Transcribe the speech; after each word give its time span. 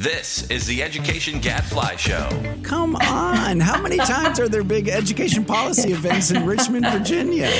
This 0.00 0.48
is 0.50 0.66
the 0.66 0.82
Education 0.82 1.40
Gadfly 1.40 1.96
Show. 1.96 2.28
Come 2.62 2.96
on. 2.96 3.60
How 3.60 3.82
many 3.82 3.98
times 3.98 4.40
are 4.40 4.48
there 4.48 4.62
big 4.62 4.88
education 4.88 5.44
policy 5.44 5.92
events 5.92 6.30
in 6.30 6.46
Richmond, 6.46 6.86
Virginia? 6.86 7.50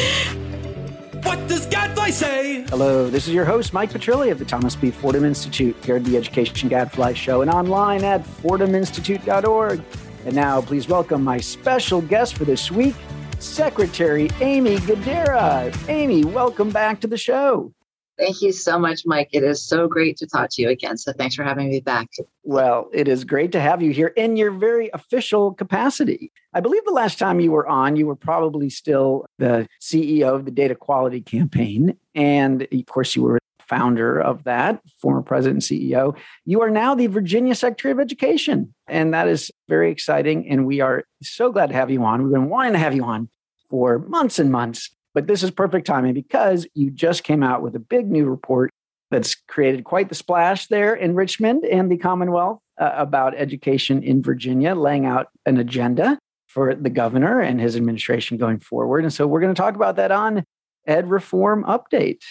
What 1.24 1.46
does 1.48 1.66
Gadfly 1.66 2.11
say? 2.11 2.62
Hello, 2.69 3.11
this 3.11 3.29
is 3.29 3.35
your 3.35 3.45
host, 3.45 3.74
Mike 3.74 3.90
Petrilli 3.90 4.30
of 4.30 4.38
the 4.38 4.46
Thomas 4.46 4.74
B. 4.74 4.90
Fordham 4.90 5.24
Institute 5.24 5.77
here 5.85 5.96
at 5.96 6.04
the 6.04 6.16
Education 6.16 6.71
Gadfly 6.71 7.12
Show 7.12 7.43
and 7.43 7.51
online 7.51 8.04
at 8.04 8.22
fordhaminstitute.org. 8.22 9.83
And 10.24 10.35
now, 10.35 10.62
please 10.62 10.88
welcome 10.88 11.22
my 11.22 11.37
special 11.38 12.01
guest 12.01 12.37
for 12.38 12.47
this 12.47 12.71
week, 12.71 12.94
Secretary 13.38 14.31
Aimee 14.40 14.78
Guidera. 14.78 15.74
Aimee, 15.88 16.24
welcome 16.24 16.70
back 16.70 17.01
to 17.01 17.06
the 17.06 17.19
show. 17.19 17.74
Thank 18.20 18.42
you 18.42 18.52
so 18.52 18.78
much, 18.78 19.06
Mike. 19.06 19.30
It 19.32 19.42
is 19.42 19.66
so 19.66 19.88
great 19.88 20.18
to 20.18 20.27
talk 20.27 20.50
to 20.52 20.62
you 20.62 20.69
again. 20.69 20.98
So 20.98 21.10
thanks 21.12 21.34
for 21.34 21.42
having 21.42 21.70
me 21.70 21.80
back. 21.80 22.06
Well, 22.42 22.91
it 22.92 23.09
is 23.09 23.24
great 23.24 23.50
to 23.52 23.60
have 23.60 23.80
you 23.80 23.92
here 23.92 24.09
in 24.09 24.37
your 24.37 24.51
very 24.51 24.91
official 24.92 25.55
capacity. 25.55 26.30
I 26.52 26.61
believe 26.61 26.84
the 26.84 26.91
last 26.91 27.19
time 27.19 27.41
you 27.41 27.51
were 27.51 27.66
on, 27.66 27.97
you 27.97 28.06
were 28.06 28.16
probably 28.16 28.69
still 28.69 29.25
the 29.38 29.66
CEO 29.80 30.34
of 30.34 30.45
the 30.45 30.51
Data 30.51 30.75
Quality 30.75 31.23
Campaign. 31.23 31.97
And 32.14 32.69
of 32.70 32.87
course, 32.87 33.16
you 33.16 33.23
were 33.23 33.38
founder 33.66 34.20
of 34.20 34.45
that, 34.45 34.83
former 35.00 35.23
president 35.23 35.70
and 35.70 35.80
CEO. 35.80 36.14
You 36.45 36.61
are 36.61 36.70
now 36.70 36.95
the 36.95 37.06
Virginia 37.06 37.55
Secretary 37.55 37.92
of 37.92 38.00
Education. 38.00 38.75
And 38.87 39.14
that 39.14 39.28
is 39.28 39.50
very 39.66 39.91
exciting. 39.91 40.47
And 40.47 40.66
we 40.66 40.80
are 40.80 41.05
so 41.23 41.50
glad 41.50 41.70
to 41.70 41.75
have 41.75 41.91
you 41.91 42.05
on. 42.05 42.23
We've 42.23 42.33
been 42.33 42.50
wanting 42.50 42.75
to 42.75 42.78
have 42.80 42.95
you 42.95 43.05
on 43.05 43.30
for 43.70 44.00
months 44.00 44.39
and 44.39 44.52
months. 44.52 44.91
But 45.14 45.27
this 45.27 45.42
is 45.42 45.50
perfect 45.50 45.87
timing 45.87 46.14
because 46.14 46.66
you 46.74 46.91
just 46.91 47.24
came 47.24 47.42
out 47.42 47.62
with 47.62 47.74
a 47.74 47.80
big 47.80 48.10
new 48.10 48.27
report 48.27 48.70
that's 49.10 49.34
created 49.34 49.84
quite 49.84 50.09
the 50.09 50.14
splash 50.14 50.69
there 50.69 50.95
in 50.95 51.14
Richmond 51.14 51.64
and 51.64 51.91
the 51.91 51.96
Commonwealth 51.96 52.60
uh, 52.80 52.92
about 52.95 53.34
education 53.34 54.02
in 54.02 54.23
Virginia, 54.23 54.74
laying 54.74 55.06
out 55.06 55.28
an 55.46 55.59
agenda 55.59 56.19
for 56.47 56.75
the 56.75 56.91
governor 56.91 57.41
and 57.41 57.61
his 57.61 57.77
administration 57.77 58.36
going 58.36 58.61
forward. 58.61 59.05
And 59.05 59.12
so 59.12 59.27
we're 59.27 59.41
going 59.41 59.55
to 59.55 59.61
talk 59.61 59.75
about 59.75 59.97
that 59.97 60.11
on 60.11 60.44
Ed 60.86 61.11
Reform 61.11 61.64
Update. 61.64 62.22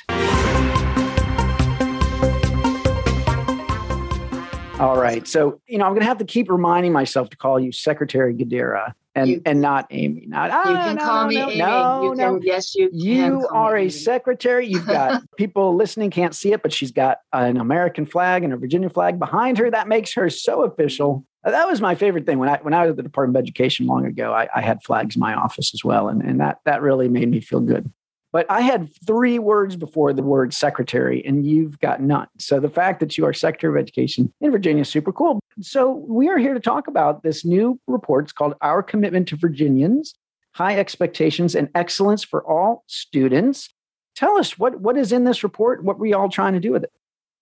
All 4.80 4.98
right. 4.98 5.28
So, 5.28 5.62
you 5.68 5.78
know, 5.78 5.86
I'm 5.86 5.92
going 5.92 6.02
to 6.02 6.08
have 6.08 6.20
to 6.20 6.26
keep 6.26 6.50
reminding 6.50 6.94
myself 6.94 7.30
to 7.32 7.38
call 7.38 7.60
you 7.60 7.72
Secretary 7.72 8.34
Guidera 8.34 8.94
and 9.16 9.30
You- 9.30 9.42
and 9.46 9.62
not 9.62 9.88
Aimee. 9.92 10.26
Not 10.28 10.52
you 10.52 10.56
ah, 10.58 10.84
can 10.86 10.96
no, 10.96 11.04
call 11.04 11.22
no, 11.24 11.28
me 11.28 11.36
no, 11.36 11.50
Aimee. 11.50 11.58
No, 11.58 12.04
you 12.04 12.16
no. 12.16 12.34
can, 12.34 12.42
yes, 12.44 12.76
you, 12.76 12.90
can 12.90 13.00
You 13.00 13.48
are 13.52 13.76
a 13.76 13.82
Aimee. 13.82 13.90
secretary. 13.90 14.68
You've 14.68 14.86
got 15.00 15.24
people 15.38 15.76
listening 15.76 16.12
can't 16.12 16.34
see 16.36 16.54
it, 16.54 16.62
but 16.62 16.72
she's 16.72 16.92
got 16.92 17.18
an 17.34 17.58
American 17.58 18.06
flag 18.06 18.44
and 18.44 18.54
a 18.54 18.58
Virginia 18.58 18.90
flag 18.90 19.20
behind 19.20 19.58
her. 19.58 19.70
That 19.70 19.88
makes 19.88 20.14
her 20.14 20.30
so 20.30 20.64
official. 20.64 21.26
That 21.44 21.68
was 21.68 21.80
my 21.82 21.96
favorite 21.96 22.26
thing 22.26 22.38
when 22.40 22.50
I 22.50 22.58
when 22.62 22.74
I 22.74 22.82
was 22.82 22.92
at 22.92 22.98
the 22.98 23.04
Department 23.04 23.38
of 23.38 23.42
Education 23.44 23.88
long 23.88 24.06
ago. 24.06 24.34
I, 24.34 24.50
I 24.54 24.62
had 24.62 24.84
flags 24.84 25.16
in 25.16 25.20
my 25.22 25.34
office 25.34 25.74
as 25.74 25.84
well, 25.84 26.10
and, 26.10 26.22
and 26.22 26.40
that 26.42 26.60
that 26.66 26.82
really 26.82 27.08
made 27.08 27.30
me 27.30 27.40
feel 27.40 27.62
good. 27.62 27.92
But 28.32 28.46
I 28.50 28.62
had 28.62 28.90
three 29.08 29.40
words 29.40 29.76
before 29.76 30.14
the 30.14 30.22
word 30.22 30.54
secretary, 30.54 31.26
and 31.26 31.48
you've 31.48 31.80
got 31.80 32.02
none. 32.02 32.28
So 32.38 32.60
the 32.60 32.70
fact 32.70 33.00
that 33.00 33.18
you 33.18 33.26
are 33.26 33.34
Secretary 33.34 33.74
of 33.74 33.84
Education 33.84 34.32
in 34.40 34.52
Virginia 34.52 34.82
is 34.82 34.90
super 34.90 35.12
cool. 35.12 35.40
So 35.62 35.92
we 36.08 36.30
are 36.30 36.38
here 36.38 36.54
to 36.54 36.60
talk 36.60 36.88
about 36.88 37.24
this 37.24 37.44
new 37.44 37.80
report. 37.88 38.26
It's 38.26 38.34
called 38.34 38.54
Our 38.62 38.84
Commitment 38.84 39.28
to 39.30 39.36
Virginians 39.36 40.14
High 40.54 40.78
Expectations 40.78 41.56
and 41.56 41.70
Excellence 41.74 42.24
for 42.24 42.46
All 42.46 42.84
Students. 42.88 43.70
Tell 44.16 44.38
us 44.38 44.60
what, 44.60 44.80
what 44.80 44.98
is 44.98 45.12
in 45.12 45.24
this 45.24 45.44
report? 45.44 45.84
What 45.84 45.98
you 46.04 46.16
all 46.16 46.30
trying 46.30 46.54
to 46.54 46.60
do 46.60 46.72
with 46.72 46.84
it? 46.84 46.92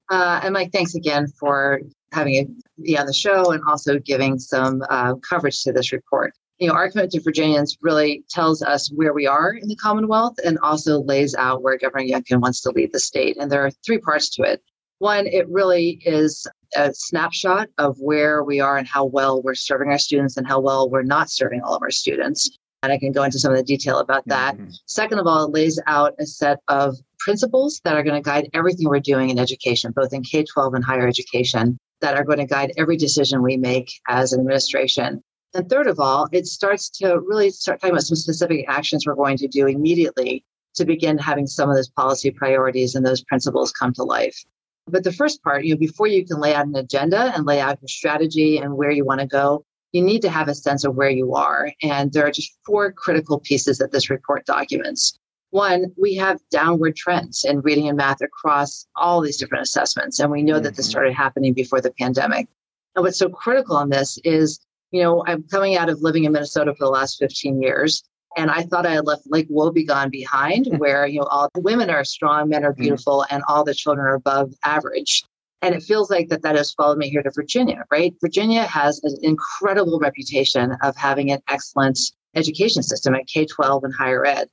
Uh, 0.10 0.40
and 0.44 0.54
Mike, 0.54 0.72
thanks 0.72 0.96
again 0.96 1.28
for 1.40 1.82
having 2.14 2.56
me 2.78 2.98
on 2.98 3.06
the 3.06 3.14
show 3.14 3.52
and 3.52 3.62
also 3.68 4.00
giving 4.00 4.40
some 4.40 4.82
uh, 4.90 5.16
coverage 5.16 5.64
to 5.64 5.74
this 5.74 5.92
report. 5.92 6.34
You 6.60 6.68
know, 6.68 6.74
our 6.74 6.90
commitment 6.90 7.12
to 7.14 7.22
Virginians 7.22 7.78
really 7.82 8.24
tells 8.30 8.64
us 8.64 8.92
where 8.92 9.14
we 9.14 9.28
are 9.28 9.54
in 9.54 9.68
the 9.68 9.76
Commonwealth 9.76 10.36
and 10.44 10.58
also 10.60 11.04
lays 11.04 11.36
out 11.36 11.62
where 11.62 11.78
Governor 11.78 12.06
Youngkin 12.06 12.42
wants 12.42 12.62
to 12.62 12.72
lead 12.72 12.92
the 12.92 13.00
state. 13.00 13.38
And 13.40 13.52
there 13.52 13.64
are 13.64 13.72
three 13.86 14.00
parts 14.00 14.30
to 14.36 14.44
it. 14.44 14.64
One, 15.00 15.28
it 15.28 15.48
really 15.50 16.02
is 16.04 16.48
a 16.76 16.92
snapshot 16.94 17.70
of 17.78 17.98
where 18.00 18.44
we 18.44 18.60
are 18.60 18.78
and 18.78 18.88
how 18.88 19.06
well 19.06 19.42
we're 19.44 19.54
serving 19.54 19.90
our 19.90 20.00
students 20.00 20.38
and 20.38 20.48
how 20.48 20.60
well 20.60 20.90
we're 20.90 21.04
not 21.04 21.30
serving 21.30 21.62
all 21.62 21.76
of 21.76 21.84
our 21.84 21.92
students. 21.92 22.50
And 22.82 22.92
I 22.92 22.98
can 22.98 23.12
go 23.12 23.24
into 23.24 23.40
some 23.40 23.52
of 23.52 23.58
the 23.58 23.64
detail 23.64 24.00
about 24.00 24.28
that. 24.28 24.56
Mm-hmm. 24.56 24.70
Second 24.88 25.20
of 25.20 25.28
all, 25.28 25.46
it 25.46 25.52
lays 25.52 25.80
out 25.86 26.14
a 26.20 26.26
set 26.26 26.60
of 26.68 26.96
principles 27.20 27.82
that 27.84 27.96
are 27.96 28.04
going 28.04 28.22
to 28.22 28.28
guide 28.28 28.50
everything 28.54 28.88
we're 28.88 29.00
doing 29.00 29.30
in 29.30 29.40
education, 29.40 29.92
both 29.96 30.14
in 30.14 30.24
K 30.24 30.44
12 30.44 30.74
and 30.74 30.84
higher 30.84 31.08
education, 31.08 31.78
that 32.02 32.16
are 32.16 32.24
going 32.24 32.40
to 32.40 32.46
guide 32.46 32.72
every 32.78 32.98
decision 32.98 33.42
we 33.42 33.58
make 33.58 33.92
as 34.08 34.34
an 34.34 34.40
administration. 34.40 35.22
And 35.54 35.70
third 35.70 35.88
of 35.88 36.00
all, 36.00 36.28
it 36.32 36.46
starts 36.46 36.90
to 37.00 37.20
really 37.20 37.50
start 37.50 37.80
talking 37.80 37.94
about 37.94 38.04
some 38.04 38.16
specific 38.16 38.66
actions 38.68 39.06
we're 39.06 39.16
going 39.16 39.38
to 39.38 39.48
do 39.48 39.68
immediately 39.68 40.44
to 40.76 40.86
begin 40.86 41.18
having 41.18 41.48
some 41.48 41.70
of 41.70 41.76
those 41.76 41.90
policy 41.90 42.32
priorities 42.32 42.96
and 42.96 43.06
those 43.06 43.24
principles 43.24 43.72
come 43.72 43.94
to 43.94 44.04
life. 44.04 44.44
But 44.88 45.04
the 45.04 45.12
first 45.12 45.44
part, 45.44 45.66
you 45.66 45.74
know, 45.74 45.80
before 45.80 46.08
you 46.08 46.26
can 46.26 46.40
lay 46.40 46.54
out 46.54 46.68
an 46.68 46.76
agenda 46.76 47.34
and 47.36 47.46
lay 47.46 47.60
out 47.60 47.82
your 47.82 47.88
strategy 47.88 48.58
and 48.58 48.78
where 48.78 48.92
you 48.92 49.04
want 49.04 49.22
to 49.22 49.28
go, 49.28 49.66
you 49.94 50.02
need 50.02 50.22
to 50.22 50.30
have 50.30 50.48
a 50.48 50.56
sense 50.56 50.84
of 50.84 50.96
where 50.96 51.10
you 51.10 51.34
are. 51.34 51.72
And 51.82 52.14
there 52.14 52.26
are 52.26 52.32
just 52.32 52.56
four 52.66 52.92
critical 52.92 53.40
pieces 53.40 53.78
that 53.80 53.92
this 53.92 54.10
report 54.10 54.46
documents. 54.46 55.18
One, 55.50 55.86
we 55.98 56.14
have 56.16 56.42
downward 56.52 56.96
trends 56.96 57.46
in 57.46 57.62
reading 57.62 57.88
and 57.88 57.98
math 57.98 58.22
across 58.22 58.86
all 58.96 59.22
these 59.22 59.38
different 59.38 59.64
assessments. 59.64 60.20
And 60.20 60.30
we 60.30 60.44
know 60.44 60.60
that 60.60 60.76
this 60.76 60.88
Mhm. 60.88 60.92
started 60.92 61.14
happening 61.14 61.54
before 61.54 61.82
the 61.82 61.92
pandemic. 61.92 62.48
And 62.96 63.04
what's 63.04 63.18
so 63.18 63.30
critical 63.30 63.78
on 63.78 63.90
this 63.90 64.20
is, 64.24 64.60
you 64.92 65.02
know, 65.02 65.24
I'm 65.26 65.44
coming 65.44 65.76
out 65.76 65.90
of 65.90 66.02
living 66.02 66.24
in 66.24 66.32
Minnesota 66.32 66.74
for 66.78 66.86
the 66.86 66.92
last 66.92 67.18
15 67.20 67.62
years. 67.62 68.04
And 68.36 68.52
I 68.52 68.64
thought 68.64 68.86
I 68.86 68.94
had 68.94 69.08
left 69.08 69.24
Lake 69.26 69.50
Wobegon 69.50 70.12
behind, 70.12 70.68
where, 70.78 71.08
you 71.08 71.20
know, 71.20 71.28
all 71.28 71.50
the 71.54 71.62
women 71.62 71.90
are 71.90 72.04
strong, 72.04 72.50
men 72.50 72.64
are 72.64 72.74
mm. 72.74 72.78
beautiful, 72.78 73.26
and 73.30 73.44
all 73.48 73.64
the 73.64 73.74
children 73.74 74.06
are 74.06 74.16
above 74.16 74.54
average. 74.64 75.24
And 75.62 75.74
it 75.74 75.82
feels 75.82 76.12
like 76.12 76.30
that 76.30 76.44
that 76.44 76.56
has 76.56 76.72
followed 76.74 77.00
me 77.00 77.10
here 77.10 77.24
to 77.24 77.32
Virginia, 77.34 77.84
right? 77.92 78.14
Virginia 78.22 78.64
has 78.64 79.02
an 79.04 79.18
incredible 79.24 80.00
reputation 80.00 80.78
of 80.84 80.96
having 80.96 81.32
an 81.32 81.42
excellent 81.50 82.00
education 82.36 82.84
system 82.84 83.16
at 83.16 83.26
K 83.26 83.46
12 83.46 83.84
and 83.86 83.94
higher 83.94 84.24
ed. 84.24 84.48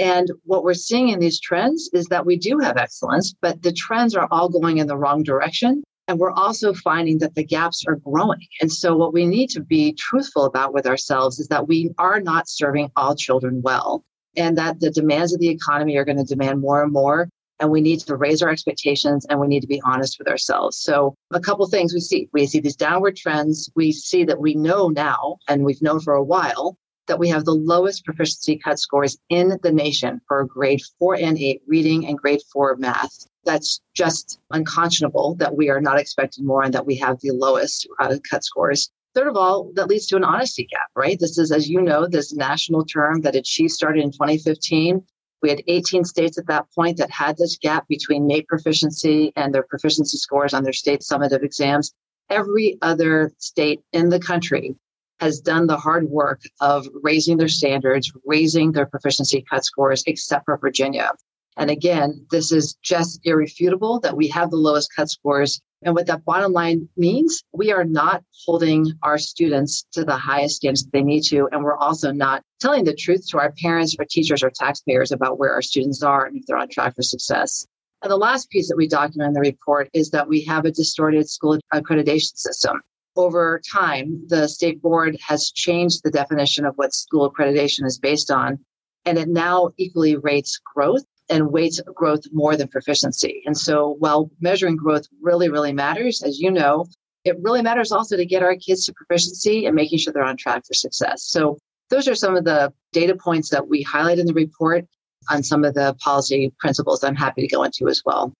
And 0.00 0.30
what 0.44 0.64
we're 0.64 0.74
seeing 0.74 1.08
in 1.08 1.20
these 1.20 1.40
trends 1.40 1.90
is 1.92 2.06
that 2.06 2.26
we 2.26 2.36
do 2.36 2.58
have 2.58 2.76
excellence, 2.76 3.34
but 3.40 3.62
the 3.62 3.72
trends 3.72 4.14
are 4.14 4.28
all 4.30 4.48
going 4.48 4.78
in 4.78 4.86
the 4.86 4.96
wrong 4.96 5.22
direction. 5.22 5.82
And 6.08 6.18
we're 6.18 6.32
also 6.32 6.72
finding 6.72 7.18
that 7.18 7.34
the 7.34 7.44
gaps 7.44 7.84
are 7.86 7.96
growing. 7.96 8.46
And 8.62 8.72
so, 8.72 8.96
what 8.96 9.12
we 9.12 9.26
need 9.26 9.50
to 9.50 9.60
be 9.60 9.92
truthful 9.92 10.46
about 10.46 10.72
with 10.72 10.86
ourselves 10.86 11.38
is 11.38 11.48
that 11.48 11.68
we 11.68 11.90
are 11.98 12.18
not 12.18 12.48
serving 12.48 12.90
all 12.96 13.14
children 13.14 13.60
well, 13.62 14.04
and 14.34 14.56
that 14.56 14.80
the 14.80 14.90
demands 14.90 15.34
of 15.34 15.40
the 15.40 15.50
economy 15.50 15.98
are 15.98 16.06
going 16.06 16.16
to 16.16 16.24
demand 16.24 16.60
more 16.60 16.82
and 16.82 16.92
more. 16.92 17.28
And 17.60 17.70
we 17.70 17.80
need 17.80 18.00
to 18.00 18.16
raise 18.16 18.40
our 18.40 18.50
expectations 18.50 19.26
and 19.28 19.40
we 19.40 19.48
need 19.48 19.60
to 19.60 19.66
be 19.66 19.82
honest 19.84 20.16
with 20.18 20.28
ourselves. 20.28 20.78
So, 20.78 21.14
a 21.30 21.40
couple 21.40 21.66
things 21.66 21.92
we 21.92 22.00
see 22.00 22.30
we 22.32 22.46
see 22.46 22.60
these 22.60 22.76
downward 22.76 23.16
trends. 23.16 23.70
We 23.76 23.92
see 23.92 24.24
that 24.24 24.40
we 24.40 24.54
know 24.54 24.88
now, 24.88 25.36
and 25.46 25.62
we've 25.62 25.82
known 25.82 26.00
for 26.00 26.14
a 26.14 26.24
while, 26.24 26.78
that 27.08 27.18
we 27.18 27.28
have 27.28 27.44
the 27.44 27.54
lowest 27.54 28.04
proficiency 28.04 28.56
cut 28.56 28.78
scores 28.78 29.18
in 29.28 29.58
the 29.62 29.72
nation 29.72 30.20
for 30.28 30.44
grade 30.44 30.80
four 30.98 31.16
and 31.16 31.36
eight 31.38 31.62
reading 31.66 32.06
and 32.06 32.18
grade 32.18 32.40
four 32.52 32.76
math. 32.76 33.26
That's 33.44 33.80
just 33.94 34.38
unconscionable 34.50 35.34
that 35.36 35.56
we 35.56 35.70
are 35.70 35.80
not 35.80 35.98
expecting 35.98 36.46
more 36.46 36.62
and 36.62 36.72
that 36.74 36.86
we 36.86 36.96
have 36.96 37.18
the 37.20 37.32
lowest 37.32 37.88
uh, 37.98 38.16
cut 38.30 38.44
scores. 38.44 38.90
Third 39.14 39.28
of 39.28 39.36
all, 39.36 39.72
that 39.74 39.88
leads 39.88 40.06
to 40.08 40.16
an 40.16 40.24
honesty 40.24 40.66
gap, 40.70 40.88
right? 40.94 41.18
This 41.18 41.38
is, 41.38 41.50
as 41.50 41.68
you 41.68 41.80
know, 41.80 42.06
this 42.06 42.34
national 42.34 42.84
term 42.84 43.22
that 43.22 43.34
Achieve 43.34 43.70
started 43.70 44.04
in 44.04 44.12
2015. 44.12 45.02
We 45.42 45.48
had 45.48 45.62
18 45.66 46.04
states 46.04 46.36
at 46.36 46.46
that 46.48 46.66
point 46.74 46.98
that 46.98 47.10
had 47.10 47.36
this 47.36 47.56
gap 47.56 47.88
between 47.88 48.28
NAEP 48.28 48.46
proficiency 48.46 49.32
and 49.34 49.54
their 49.54 49.62
proficiency 49.62 50.18
scores 50.18 50.52
on 50.52 50.62
their 50.62 50.72
state 50.72 51.00
summative 51.00 51.42
exams. 51.42 51.92
Every 52.28 52.76
other 52.82 53.32
state 53.38 53.80
in 53.92 54.10
the 54.10 54.20
country 54.20 54.76
has 55.20 55.40
done 55.40 55.66
the 55.66 55.76
hard 55.76 56.08
work 56.08 56.40
of 56.60 56.86
raising 57.02 57.36
their 57.36 57.48
standards, 57.48 58.12
raising 58.24 58.72
their 58.72 58.86
proficiency 58.86 59.44
cut 59.50 59.64
scores, 59.64 60.02
except 60.06 60.44
for 60.44 60.56
Virginia. 60.56 61.12
And 61.56 61.70
again, 61.70 62.24
this 62.30 62.52
is 62.52 62.76
just 62.82 63.20
irrefutable 63.24 63.98
that 64.00 64.16
we 64.16 64.28
have 64.28 64.50
the 64.50 64.56
lowest 64.56 64.94
cut 64.94 65.10
scores. 65.10 65.60
And 65.82 65.94
what 65.94 66.06
that 66.06 66.24
bottom 66.24 66.52
line 66.52 66.88
means, 66.96 67.42
we 67.52 67.72
are 67.72 67.84
not 67.84 68.22
holding 68.46 68.92
our 69.02 69.18
students 69.18 69.84
to 69.92 70.04
the 70.04 70.16
highest 70.16 70.56
standards 70.56 70.84
that 70.84 70.92
they 70.92 71.02
need 71.02 71.22
to. 71.24 71.48
And 71.50 71.62
we're 71.62 71.76
also 71.76 72.12
not 72.12 72.42
telling 72.60 72.84
the 72.84 72.94
truth 72.94 73.28
to 73.30 73.38
our 73.38 73.52
parents 73.60 73.96
or 73.98 74.04
teachers 74.04 74.42
or 74.42 74.50
taxpayers 74.50 75.12
about 75.12 75.38
where 75.38 75.52
our 75.52 75.62
students 75.62 76.02
are 76.02 76.26
and 76.26 76.36
if 76.36 76.46
they're 76.46 76.56
on 76.56 76.68
track 76.68 76.94
for 76.94 77.02
success. 77.02 77.66
And 78.02 78.10
the 78.10 78.16
last 78.16 78.50
piece 78.50 78.68
that 78.68 78.76
we 78.76 78.86
document 78.86 79.28
in 79.28 79.34
the 79.34 79.40
report 79.40 79.88
is 79.92 80.10
that 80.10 80.28
we 80.28 80.44
have 80.44 80.64
a 80.64 80.70
distorted 80.70 81.28
school 81.28 81.58
accreditation 81.74 82.36
system. 82.36 82.80
Over 83.18 83.60
time, 83.70 84.22
the 84.28 84.48
state 84.48 84.80
board 84.80 85.18
has 85.26 85.50
changed 85.50 86.02
the 86.04 86.10
definition 86.10 86.64
of 86.64 86.74
what 86.76 86.94
school 86.94 87.28
accreditation 87.28 87.84
is 87.84 87.98
based 87.98 88.30
on, 88.30 88.60
and 89.04 89.18
it 89.18 89.28
now 89.28 89.70
equally 89.76 90.16
rates 90.16 90.60
growth 90.74 91.02
and 91.28 91.50
weights 91.50 91.80
growth 91.94 92.22
more 92.32 92.56
than 92.56 92.68
proficiency. 92.68 93.42
And 93.44 93.58
so 93.58 93.96
while 93.98 94.30
measuring 94.40 94.76
growth 94.76 95.06
really, 95.20 95.48
really 95.48 95.72
matters, 95.72 96.22
as 96.22 96.38
you 96.38 96.50
know, 96.50 96.86
it 97.24 97.36
really 97.42 97.60
matters 97.60 97.90
also 97.90 98.16
to 98.16 98.24
get 98.24 98.44
our 98.44 98.54
kids 98.54 98.86
to 98.86 98.94
proficiency 98.94 99.66
and 99.66 99.74
making 99.74 99.98
sure 99.98 100.12
they're 100.12 100.22
on 100.22 100.36
track 100.36 100.62
for 100.64 100.74
success. 100.74 101.24
So 101.24 101.58
those 101.90 102.06
are 102.06 102.14
some 102.14 102.36
of 102.36 102.44
the 102.44 102.72
data 102.92 103.16
points 103.16 103.50
that 103.50 103.68
we 103.68 103.82
highlight 103.82 104.20
in 104.20 104.26
the 104.26 104.32
report 104.32 104.84
on 105.28 105.42
some 105.42 105.64
of 105.64 105.74
the 105.74 105.96
policy 105.98 106.52
principles 106.60 107.02
I'm 107.02 107.16
happy 107.16 107.42
to 107.42 107.48
go 107.48 107.64
into 107.64 107.88
as 107.88 108.00
well. 108.06 108.32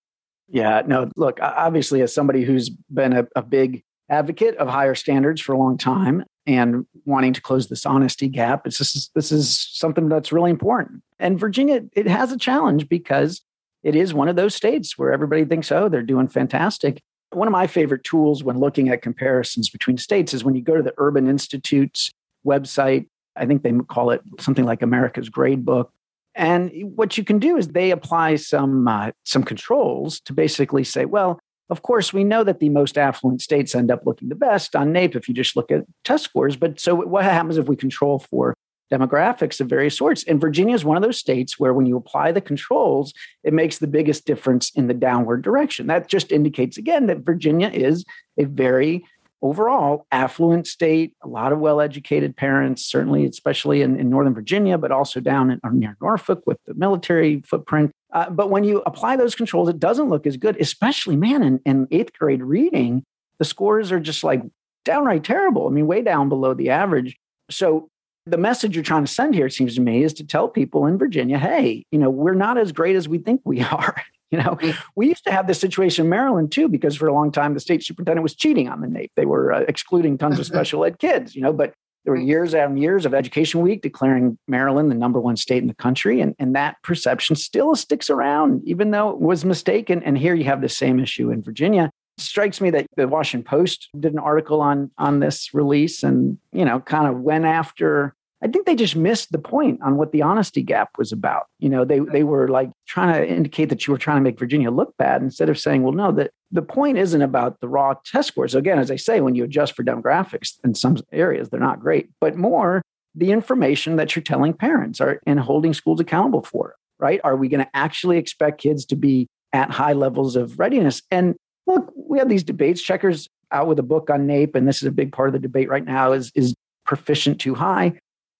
Yeah, 0.48 0.82
no, 0.86 1.10
look, 1.16 1.40
obviously, 1.42 2.00
as 2.00 2.14
somebody 2.14 2.44
who's 2.44 2.70
been 2.70 3.12
a, 3.12 3.26
a 3.34 3.42
big 3.42 3.82
advocate 4.08 4.56
of 4.56 4.68
higher 4.68 4.94
standards 4.94 5.40
for 5.40 5.52
a 5.52 5.58
long 5.58 5.76
time 5.76 6.24
and 6.46 6.86
wanting 7.04 7.34
to 7.34 7.40
close 7.40 7.68
this 7.68 7.84
honesty 7.84 8.28
gap, 8.28 8.66
it's 8.66 8.78
just, 8.78 9.12
this 9.14 9.30
is 9.30 9.58
something 9.72 10.08
that's 10.08 10.32
really 10.32 10.50
important. 10.50 11.02
And 11.18 11.38
Virginia, 11.38 11.82
it 11.92 12.06
has 12.06 12.32
a 12.32 12.38
challenge 12.38 12.88
because 12.88 13.42
it 13.82 13.94
is 13.94 14.14
one 14.14 14.28
of 14.28 14.36
those 14.36 14.54
states 14.54 14.96
where 14.96 15.12
everybody 15.12 15.44
thinks, 15.44 15.70
oh, 15.70 15.88
they're 15.88 16.02
doing 16.02 16.28
fantastic. 16.28 17.00
One 17.32 17.46
of 17.46 17.52
my 17.52 17.66
favorite 17.66 18.04
tools 18.04 18.42
when 18.42 18.58
looking 18.58 18.88
at 18.88 19.02
comparisons 19.02 19.68
between 19.68 19.98
states 19.98 20.32
is 20.32 20.44
when 20.44 20.54
you 20.54 20.62
go 20.62 20.76
to 20.76 20.82
the 20.82 20.94
Urban 20.96 21.28
Institute's 21.28 22.10
website. 22.46 23.06
I 23.36 23.46
think 23.46 23.62
they 23.62 23.72
call 23.86 24.10
it 24.10 24.22
something 24.40 24.64
like 24.64 24.82
America's 24.82 25.28
Grade 25.28 25.64
Book. 25.64 25.92
And 26.34 26.70
what 26.96 27.18
you 27.18 27.24
can 27.24 27.38
do 27.38 27.56
is 27.56 27.68
they 27.68 27.90
apply 27.90 28.36
some 28.36 28.88
uh, 28.88 29.10
some 29.24 29.42
controls 29.42 30.20
to 30.20 30.32
basically 30.32 30.84
say, 30.84 31.04
well, 31.04 31.38
of 31.70 31.82
course, 31.82 32.12
we 32.12 32.24
know 32.24 32.44
that 32.44 32.60
the 32.60 32.70
most 32.70 32.96
affluent 32.96 33.42
states 33.42 33.74
end 33.74 33.90
up 33.90 34.06
looking 34.06 34.28
the 34.28 34.34
best 34.34 34.74
on 34.74 34.92
NAEP 34.92 35.16
if 35.16 35.28
you 35.28 35.34
just 35.34 35.56
look 35.56 35.70
at 35.70 35.84
test 36.04 36.24
scores. 36.24 36.56
But 36.56 36.80
so 36.80 36.94
what 36.94 37.24
happens 37.24 37.58
if 37.58 37.66
we 37.66 37.76
control 37.76 38.18
for 38.18 38.54
demographics 38.90 39.60
of 39.60 39.68
various 39.68 39.96
sorts? 39.96 40.24
And 40.24 40.40
Virginia 40.40 40.74
is 40.74 40.84
one 40.84 40.96
of 40.96 41.02
those 41.02 41.18
states 41.18 41.58
where 41.58 41.74
when 41.74 41.84
you 41.84 41.96
apply 41.96 42.32
the 42.32 42.40
controls, 42.40 43.12
it 43.44 43.52
makes 43.52 43.78
the 43.78 43.86
biggest 43.86 44.24
difference 44.24 44.70
in 44.70 44.86
the 44.86 44.94
downward 44.94 45.42
direction. 45.42 45.88
That 45.88 46.08
just 46.08 46.32
indicates 46.32 46.78
again 46.78 47.06
that 47.06 47.18
Virginia 47.18 47.68
is 47.68 48.04
a 48.38 48.44
very 48.44 49.04
overall 49.42 50.06
affluent 50.10 50.66
state, 50.66 51.14
a 51.22 51.28
lot 51.28 51.52
of 51.52 51.58
well 51.58 51.80
educated 51.80 52.36
parents, 52.36 52.84
certainly, 52.84 53.26
especially 53.26 53.82
in, 53.82 53.98
in, 54.00 54.10
Northern 54.10 54.34
Virginia, 54.34 54.78
but 54.78 54.90
also 54.90 55.20
down 55.20 55.50
in, 55.50 55.60
near 55.72 55.96
Norfolk 56.00 56.42
with 56.46 56.58
the 56.66 56.74
military 56.74 57.42
footprint. 57.42 57.92
Uh, 58.12 58.30
but 58.30 58.50
when 58.50 58.64
you 58.64 58.82
apply 58.86 59.16
those 59.16 59.34
controls, 59.34 59.68
it 59.68 59.78
doesn't 59.78 60.08
look 60.08 60.26
as 60.26 60.36
good, 60.36 60.56
especially, 60.60 61.16
man, 61.16 61.42
in, 61.42 61.60
in 61.66 61.88
eighth 61.90 62.12
grade 62.18 62.42
reading, 62.42 63.04
the 63.38 63.44
scores 63.44 63.92
are 63.92 64.00
just 64.00 64.24
like 64.24 64.42
downright 64.84 65.24
terrible. 65.24 65.66
I 65.66 65.70
mean, 65.70 65.86
way 65.86 66.02
down 66.02 66.28
below 66.28 66.54
the 66.54 66.70
average. 66.70 67.16
So 67.50 67.88
the 68.26 68.38
message 68.38 68.74
you're 68.74 68.84
trying 68.84 69.04
to 69.04 69.12
send 69.12 69.34
here, 69.34 69.46
it 69.46 69.52
seems 69.52 69.74
to 69.74 69.80
me, 69.80 70.02
is 70.02 70.14
to 70.14 70.26
tell 70.26 70.48
people 70.48 70.86
in 70.86 70.98
Virginia, 70.98 71.38
hey, 71.38 71.84
you 71.90 71.98
know, 71.98 72.10
we're 72.10 72.34
not 72.34 72.58
as 72.58 72.72
great 72.72 72.96
as 72.96 73.08
we 73.08 73.18
think 73.18 73.42
we 73.44 73.60
are. 73.72 73.96
You 74.30 74.38
know, 74.38 74.58
we 74.94 75.08
used 75.08 75.24
to 75.24 75.32
have 75.32 75.46
this 75.46 75.58
situation 75.58 76.04
in 76.04 76.10
Maryland 76.10 76.52
too, 76.52 76.68
because 76.68 76.94
for 76.96 77.08
a 77.08 77.14
long 77.14 77.32
time 77.32 77.54
the 77.54 77.60
state 77.60 77.82
superintendent 77.82 78.22
was 78.22 78.34
cheating 78.34 78.68
on 78.68 78.82
the 78.82 78.86
NAEP. 78.86 79.10
They 79.16 79.24
were 79.24 79.52
uh, 79.52 79.60
excluding 79.66 80.18
tons 80.18 80.38
of 80.38 80.44
special 80.54 80.84
ed 80.84 80.98
kids. 80.98 81.34
You 81.34 81.40
know, 81.40 81.52
but 81.52 81.72
there 82.08 82.14
were 82.14 82.22
mm. 82.22 82.26
years 82.26 82.54
and 82.54 82.78
years 82.78 83.04
of 83.04 83.12
Education 83.12 83.60
Week 83.60 83.82
declaring 83.82 84.38
Maryland 84.48 84.90
the 84.90 84.94
number 84.94 85.20
one 85.20 85.36
state 85.36 85.60
in 85.60 85.68
the 85.68 85.74
country, 85.74 86.22
and 86.22 86.34
and 86.38 86.56
that 86.56 86.82
perception 86.82 87.36
still 87.36 87.76
sticks 87.76 88.08
around, 88.08 88.62
even 88.64 88.92
though 88.92 89.10
it 89.10 89.20
was 89.20 89.44
mistaken. 89.44 90.02
And 90.02 90.16
here 90.16 90.34
you 90.34 90.44
have 90.44 90.62
the 90.62 90.70
same 90.70 90.98
issue 91.00 91.30
in 91.30 91.42
Virginia. 91.42 91.90
It 92.16 92.22
strikes 92.22 92.62
me 92.62 92.70
that 92.70 92.86
the 92.96 93.06
Washington 93.06 93.44
Post 93.44 93.90
did 94.00 94.14
an 94.14 94.18
article 94.18 94.62
on 94.62 94.90
on 94.96 95.20
this 95.20 95.52
release, 95.52 96.02
and 96.02 96.38
you 96.50 96.64
know, 96.64 96.80
kind 96.80 97.06
of 97.06 97.20
went 97.20 97.44
after 97.44 98.14
I 98.42 98.46
think 98.46 98.66
they 98.66 98.76
just 98.76 98.94
missed 98.94 99.32
the 99.32 99.38
point 99.38 99.80
on 99.82 99.96
what 99.96 100.12
the 100.12 100.22
honesty 100.22 100.62
gap 100.62 100.90
was 100.96 101.10
about. 101.10 101.46
You 101.58 101.68
know, 101.68 101.84
they 101.84 101.98
they 101.98 102.22
were 102.22 102.48
like 102.48 102.70
trying 102.86 103.12
to 103.12 103.28
indicate 103.28 103.68
that 103.70 103.86
you 103.86 103.92
were 103.92 103.98
trying 103.98 104.18
to 104.18 104.22
make 104.22 104.38
Virginia 104.38 104.70
look 104.70 104.96
bad 104.96 105.22
instead 105.22 105.48
of 105.48 105.58
saying, 105.58 105.82
well, 105.82 105.92
no, 105.92 106.12
that 106.12 106.30
the 106.52 106.62
point 106.62 106.98
isn't 106.98 107.22
about 107.22 107.60
the 107.60 107.68
raw 107.68 107.94
test 108.04 108.28
scores. 108.28 108.54
Again, 108.54 108.78
as 108.78 108.90
I 108.90 108.96
say, 108.96 109.20
when 109.20 109.34
you 109.34 109.44
adjust 109.44 109.74
for 109.74 109.82
demographics 109.82 110.58
in 110.62 110.74
some 110.74 110.98
areas, 111.12 111.48
they're 111.48 111.58
not 111.58 111.80
great, 111.80 112.10
but 112.20 112.36
more 112.36 112.82
the 113.14 113.32
information 113.32 113.96
that 113.96 114.14
you're 114.14 114.22
telling 114.22 114.52
parents 114.52 115.00
are 115.00 115.20
and 115.26 115.40
holding 115.40 115.74
schools 115.74 115.98
accountable 115.98 116.42
for, 116.42 116.76
right? 117.00 117.20
Are 117.24 117.36
we 117.36 117.48
going 117.48 117.64
to 117.64 117.70
actually 117.74 118.18
expect 118.18 118.60
kids 118.60 118.84
to 118.86 118.96
be 118.96 119.26
at 119.52 119.70
high 119.70 119.94
levels 119.94 120.36
of 120.36 120.58
readiness? 120.58 121.02
And 121.10 121.34
look, 121.66 121.92
we 121.96 122.18
have 122.18 122.28
these 122.28 122.44
debates. 122.44 122.80
Checkers 122.80 123.28
out 123.50 123.66
with 123.66 123.80
a 123.80 123.82
book 123.82 124.10
on 124.10 124.28
NAEP, 124.28 124.54
and 124.54 124.68
this 124.68 124.76
is 124.76 124.86
a 124.86 124.92
big 124.92 125.10
part 125.10 125.28
of 125.28 125.32
the 125.32 125.40
debate 125.40 125.68
right 125.68 125.84
now, 125.84 126.12
is 126.12 126.30
is 126.36 126.54
proficient 126.86 127.40
too 127.40 127.54
high? 127.54 127.98